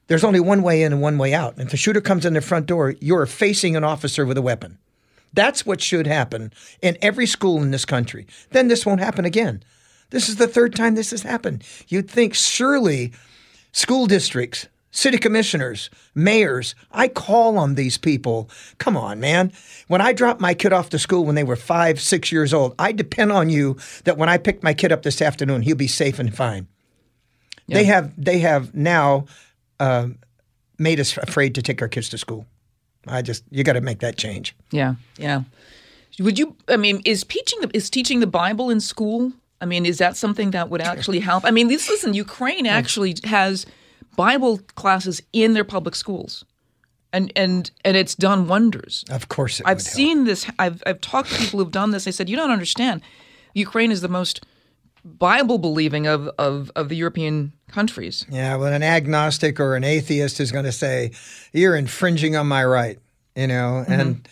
There's 0.08 0.26
only 0.26 0.42
one 0.42 0.62
way 0.62 0.84
in 0.84 0.92
and 0.92 1.02
one 1.02 1.18
way 1.18 1.34
out. 1.34 1.54
And 1.54 1.62
if 1.62 1.72
the 1.72 1.78
shooter 1.78 2.02
comes 2.02 2.26
in 2.26 2.34
the 2.34 2.42
front 2.42 2.66
door, 2.66 2.94
you're 3.00 3.26
facing 3.26 3.78
an 3.78 3.86
officer 3.86 4.26
with 4.26 4.38
a 4.38 4.42
weapon. 4.42 4.78
That's 5.32 5.66
what 5.66 5.80
should 5.80 6.08
happen 6.08 6.52
in 6.82 6.98
every 7.02 7.26
school 7.26 7.64
in 7.64 7.72
this 7.72 7.86
country. 7.86 8.28
Then 8.52 8.68
this 8.68 8.86
won't 8.86 9.00
happen 9.00 9.24
again. 9.24 9.64
This 10.10 10.28
is 10.28 10.36
the 10.36 10.48
third 10.48 10.76
time 10.76 10.96
this 10.96 11.12
has 11.12 11.24
happened. 11.24 11.64
You'd 11.88 12.12
think 12.12 12.34
surely 12.34 13.14
school 13.72 14.08
districts, 14.08 14.68
city 14.96 15.18
commissioners, 15.18 15.90
mayors, 16.16 16.74
I 16.92 17.08
call 17.08 17.58
on 17.58 17.76
these 17.76 17.98
people. 17.98 18.50
Come 18.78 18.96
on, 18.96 19.20
man. 19.20 19.52
When 19.88 20.02
I 20.02 20.14
dropped 20.14 20.40
my 20.40 20.54
kid 20.54 20.74
off 20.74 20.90
to 20.92 21.00
school 21.00 21.26
when 21.26 21.36
they 21.36 21.44
were 21.44 21.58
five, 21.58 22.00
six 22.00 22.32
years 22.32 22.54
old, 22.54 22.74
I 22.80 22.92
depend 22.92 23.32
on 23.32 23.50
you 23.50 23.78
that 24.06 24.18
when 24.18 24.30
I 24.30 24.38
pick 24.38 24.64
my 24.64 24.74
kid 24.74 24.92
up 24.92 25.04
this 25.04 25.22
afternoon, 25.22 25.62
he'll 25.62 25.76
be 25.76 25.88
safe 25.88 26.18
and 26.18 26.36
fine. 26.36 26.68
Yeah. 27.68 27.78
They 27.78 27.84
have 27.86 28.14
they 28.18 28.40
have 28.40 28.74
now 28.74 29.26
uh, 29.80 30.10
made 30.78 31.00
us 31.00 31.18
afraid 31.18 31.56
to 31.56 31.62
take 31.62 31.82
our 31.82 31.88
kids 31.88 32.10
to 32.10 32.18
school. 32.18 32.46
I 33.08 33.22
just 33.22 33.44
you 33.52 33.64
got 33.64 33.74
to 33.74 33.82
make 33.82 34.00
that 34.00 34.18
change. 34.18 34.56
Yeah, 34.72 34.96
yeah. 35.18 35.44
Would 36.20 36.40
you? 36.40 36.56
I 36.70 36.78
mean, 36.78 37.02
is 37.06 37.24
teaching 37.24 37.60
is 37.74 37.90
teaching 37.90 38.20
the 38.20 38.28
Bible 38.28 38.70
in 38.70 38.80
school? 38.80 39.34
I 39.62 39.66
mean, 39.66 39.86
is 39.86 39.98
that 39.98 40.16
something 40.16 40.52
that 40.52 40.70
would 40.70 40.82
actually 40.82 41.20
help? 41.20 41.44
I 41.44 41.52
mean, 41.52 41.68
this 41.68 41.90
listen, 41.90 42.14
Ukraine 42.14 42.68
actually 42.68 43.16
has 43.24 43.66
Bible 44.16 44.60
classes 44.76 45.22
in 45.34 45.54
their 45.54 45.64
public 45.64 45.96
schools. 45.96 46.46
And, 47.14 47.32
and 47.38 47.72
and 47.86 47.96
it's 47.96 48.14
done 48.14 48.50
wonders. 48.50 49.06
Of 49.10 49.30
course, 49.30 49.62
I've 49.64 49.82
seen 49.82 50.26
this. 50.26 50.46
I've 50.60 50.84
I've 50.86 51.00
talked 51.00 51.30
to 51.32 51.40
people 51.40 51.60
who've 51.60 51.72
done 51.72 51.92
this. 51.92 52.04
They 52.04 52.12
said 52.12 52.28
you 52.28 52.36
don't 52.36 52.52
understand. 52.52 53.02
Ukraine 53.54 53.90
is 53.90 54.02
the 54.02 54.10
most 54.10 54.46
Bible 55.06 55.60
believing 55.60 56.08
of, 56.08 56.28
of, 56.40 56.72
of 56.76 56.90
the 56.90 56.96
European 56.96 57.54
countries. 57.68 58.26
Yeah, 58.30 58.56
well, 58.56 58.74
an 58.74 58.82
agnostic 58.82 59.60
or 59.60 59.76
an 59.76 59.84
atheist 59.84 60.40
is 60.40 60.52
going 60.52 60.66
to 60.66 60.72
say, 60.72 61.12
"You're 61.54 61.76
infringing 61.76 62.36
on 62.36 62.48
my 62.48 62.66
right," 62.66 62.98
you 63.36 63.48
know, 63.48 63.86
mm-hmm. 63.88 63.92
and 63.94 64.28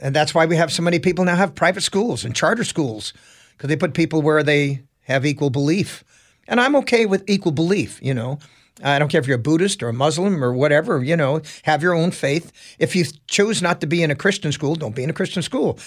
and 0.00 0.14
that's 0.14 0.34
why 0.34 0.44
we 0.44 0.56
have 0.56 0.70
so 0.70 0.82
many 0.82 0.98
people 0.98 1.24
now 1.24 1.36
have 1.36 1.54
private 1.54 1.82
schools 1.82 2.24
and 2.24 2.34
charter 2.34 2.64
schools 2.64 3.14
because 3.52 3.68
they 3.68 3.76
put 3.76 3.94
people 3.94 4.20
where 4.20 4.42
they 4.42 4.82
have 5.02 5.24
equal 5.24 5.50
belief, 5.50 6.04
and 6.46 6.60
I'm 6.60 6.76
okay 6.76 7.06
with 7.06 7.24
equal 7.26 7.52
belief, 7.52 7.98
you 8.02 8.12
know. 8.12 8.38
I 8.82 8.98
don't 8.98 9.08
care 9.08 9.20
if 9.20 9.26
you're 9.26 9.36
a 9.36 9.42
Buddhist 9.42 9.82
or 9.82 9.88
a 9.88 9.92
Muslim 9.92 10.42
or 10.42 10.52
whatever, 10.52 11.02
you 11.02 11.16
know, 11.16 11.42
have 11.62 11.82
your 11.82 11.94
own 11.94 12.10
faith. 12.10 12.52
If 12.78 12.96
you 12.96 13.04
choose 13.28 13.62
not 13.62 13.80
to 13.82 13.86
be 13.86 14.02
in 14.02 14.10
a 14.10 14.16
Christian 14.16 14.50
school, 14.50 14.74
don't 14.74 14.96
be 14.96 15.04
in 15.04 15.10
a 15.10 15.14
Christian 15.14 15.42
school. 15.42 15.78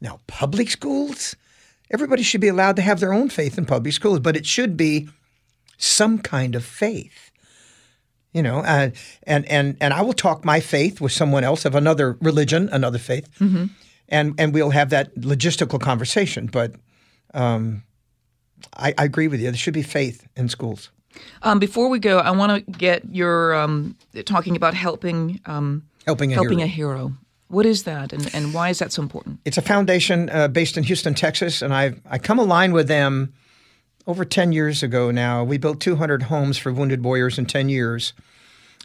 Now, 0.00 0.18
public 0.26 0.68
schools, 0.70 1.36
everybody 1.90 2.24
should 2.24 2.40
be 2.40 2.48
allowed 2.48 2.76
to 2.76 2.82
have 2.82 2.98
their 2.98 3.12
own 3.12 3.28
faith 3.28 3.58
in 3.58 3.64
public 3.64 3.94
schools, 3.94 4.18
but 4.18 4.36
it 4.36 4.44
should 4.44 4.76
be 4.76 5.08
some 5.78 6.18
kind 6.18 6.54
of 6.54 6.64
faith. 6.64 7.30
You 8.32 8.42
know, 8.42 8.60
uh, 8.60 8.90
and 9.24 9.46
and 9.46 9.76
and 9.78 9.92
I 9.92 10.00
will 10.00 10.14
talk 10.14 10.42
my 10.42 10.58
faith 10.58 11.02
with 11.02 11.12
someone 11.12 11.44
else 11.44 11.66
of 11.66 11.74
another 11.74 12.16
religion, 12.22 12.70
another 12.72 12.98
faith, 12.98 13.28
mm-hmm. 13.38 13.66
and 14.08 14.34
and 14.38 14.54
we'll 14.54 14.70
have 14.70 14.88
that 14.88 15.14
logistical 15.16 15.78
conversation. 15.78 16.46
But 16.46 16.76
um, 17.34 17.82
I, 18.74 18.94
I, 18.96 19.04
agree 19.04 19.28
with 19.28 19.40
you. 19.40 19.50
There 19.50 19.56
should 19.56 19.74
be 19.74 19.82
faith 19.82 20.26
in 20.34 20.48
schools. 20.48 20.90
Um, 21.42 21.58
before 21.58 21.88
we 21.88 21.98
go, 21.98 22.18
I 22.18 22.30
want 22.30 22.66
to 22.66 22.72
get 22.72 23.04
your 23.10 23.54
um, 23.54 23.96
talking 24.24 24.56
about 24.56 24.74
helping 24.74 25.40
um, 25.46 25.84
helping 26.06 26.32
a 26.32 26.34
helping 26.34 26.58
hero. 26.58 26.64
a 26.64 26.68
hero. 26.68 27.12
What 27.48 27.66
is 27.66 27.82
that, 27.82 28.14
and, 28.14 28.34
and 28.34 28.54
why 28.54 28.70
is 28.70 28.78
that 28.78 28.92
so 28.92 29.02
important? 29.02 29.40
It's 29.44 29.58
a 29.58 29.62
foundation 29.62 30.30
uh, 30.30 30.48
based 30.48 30.78
in 30.78 30.84
Houston, 30.84 31.14
Texas, 31.14 31.60
and 31.62 31.74
I 31.74 31.94
I 32.06 32.18
come 32.18 32.38
aligned 32.38 32.72
with 32.72 32.88
them 32.88 33.34
over 34.06 34.24
10 34.24 34.52
years 34.52 34.82
ago 34.82 35.10
now. 35.10 35.44
We 35.44 35.58
built 35.58 35.80
200 35.80 36.24
homes 36.24 36.58
for 36.58 36.72
wounded 36.72 37.04
warriors 37.04 37.38
in 37.38 37.46
10 37.46 37.68
years, 37.68 38.12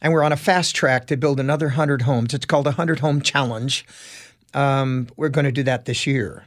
and 0.02 0.14
we're 0.14 0.24
on 0.24 0.32
a 0.32 0.38
fast 0.38 0.76
track 0.76 1.08
to 1.08 1.18
build 1.18 1.40
another 1.40 1.68
100 1.68 2.04
homes. 2.04 2.34
It's 2.34 2.46
called 2.46 2.68
a 2.68 2.72
100 2.72 3.00
Home 3.00 3.22
Challenge. 3.22 3.86
Um, 4.54 5.08
we're 5.16 5.30
going 5.30 5.46
to 5.46 5.52
do 5.52 5.64
that 5.64 5.86
this 5.86 6.08
year. 6.08 6.44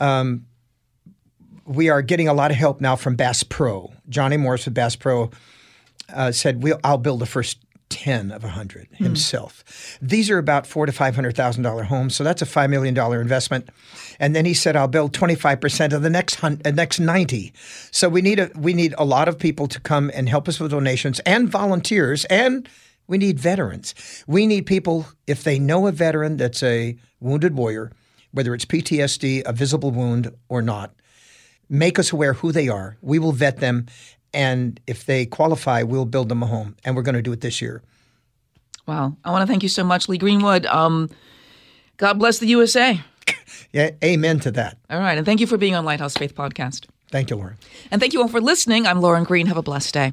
Um, 0.00 0.46
we 1.64 1.88
are 1.88 2.02
getting 2.02 2.28
a 2.28 2.34
lot 2.34 2.50
of 2.50 2.56
help 2.56 2.80
now 2.80 2.96
from 2.96 3.16
Bass 3.16 3.42
Pro. 3.42 3.92
Johnny 4.08 4.36
Morris 4.36 4.64
with 4.64 4.74
Bass 4.74 4.96
Pro 4.96 5.30
uh, 6.12 6.32
said, 6.32 6.62
we'll, 6.62 6.80
I'll 6.84 6.98
build 6.98 7.20
the 7.20 7.26
first 7.26 7.58
10 7.92 8.30
of 8.30 8.42
a 8.42 8.46
100 8.46 8.88
himself. 8.92 9.98
These 10.00 10.30
are 10.30 10.38
about 10.38 10.66
four 10.66 10.86
to 10.86 10.92
$500,000 10.92 11.84
homes, 11.84 12.16
so 12.16 12.24
that's 12.24 12.40
a 12.40 12.46
$5 12.46 12.70
million 12.70 12.96
investment. 13.20 13.68
And 14.18 14.34
then 14.34 14.46
he 14.46 14.54
said, 14.54 14.76
I'll 14.76 14.88
build 14.88 15.12
25% 15.12 15.92
of 15.92 16.00
the 16.02 16.08
next, 16.08 16.36
hun- 16.36 16.62
uh, 16.64 16.70
next 16.70 16.98
90. 16.98 17.52
So 17.90 18.08
we 18.08 18.22
need, 18.22 18.38
a, 18.38 18.50
we 18.56 18.72
need 18.72 18.94
a 18.96 19.04
lot 19.04 19.28
of 19.28 19.38
people 19.38 19.68
to 19.68 19.78
come 19.78 20.10
and 20.14 20.28
help 20.28 20.48
us 20.48 20.58
with 20.58 20.70
donations 20.70 21.20
and 21.20 21.50
volunteers, 21.50 22.24
and 22.26 22.66
we 23.06 23.18
need 23.18 23.38
veterans. 23.38 23.94
We 24.26 24.46
need 24.46 24.64
people, 24.64 25.06
if 25.26 25.44
they 25.44 25.58
know 25.58 25.86
a 25.86 25.92
veteran 25.92 26.38
that's 26.38 26.62
a 26.62 26.96
wounded 27.20 27.54
warrior, 27.54 27.92
whether 28.32 28.54
it's 28.54 28.64
PTSD, 28.64 29.42
a 29.44 29.52
visible 29.52 29.90
wound, 29.90 30.34
or 30.48 30.62
not, 30.62 30.94
make 31.72 31.98
us 31.98 32.12
aware 32.12 32.34
who 32.34 32.52
they 32.52 32.68
are. 32.68 32.96
We 33.00 33.18
will 33.18 33.32
vet 33.32 33.58
them. 33.58 33.86
And 34.34 34.78
if 34.86 35.06
they 35.06 35.26
qualify, 35.26 35.82
we'll 35.82 36.04
build 36.04 36.28
them 36.28 36.42
a 36.42 36.46
home. 36.46 36.76
And 36.84 36.94
we're 36.94 37.02
going 37.02 37.16
to 37.16 37.22
do 37.22 37.32
it 37.32 37.40
this 37.40 37.60
year. 37.60 37.82
Wow. 38.86 39.16
I 39.24 39.30
want 39.30 39.42
to 39.42 39.46
thank 39.46 39.62
you 39.62 39.68
so 39.68 39.82
much, 39.82 40.08
Lee 40.08 40.18
Greenwood. 40.18 40.66
Um, 40.66 41.10
God 41.96 42.18
bless 42.18 42.38
the 42.38 42.46
USA. 42.46 43.00
Yeah, 43.72 43.90
amen 44.04 44.40
to 44.40 44.50
that. 44.52 44.76
All 44.90 44.98
right. 44.98 45.16
And 45.16 45.24
thank 45.24 45.40
you 45.40 45.46
for 45.46 45.56
being 45.56 45.74
on 45.74 45.84
Lighthouse 45.86 46.14
Faith 46.14 46.34
Podcast. 46.34 46.86
Thank 47.10 47.30
you, 47.30 47.36
Lauren. 47.36 47.56
And 47.90 48.00
thank 48.02 48.12
you 48.12 48.20
all 48.20 48.28
for 48.28 48.40
listening. 48.40 48.86
I'm 48.86 49.00
Lauren 49.00 49.24
Green. 49.24 49.46
Have 49.46 49.56
a 49.56 49.62
blessed 49.62 49.94
day. 49.94 50.12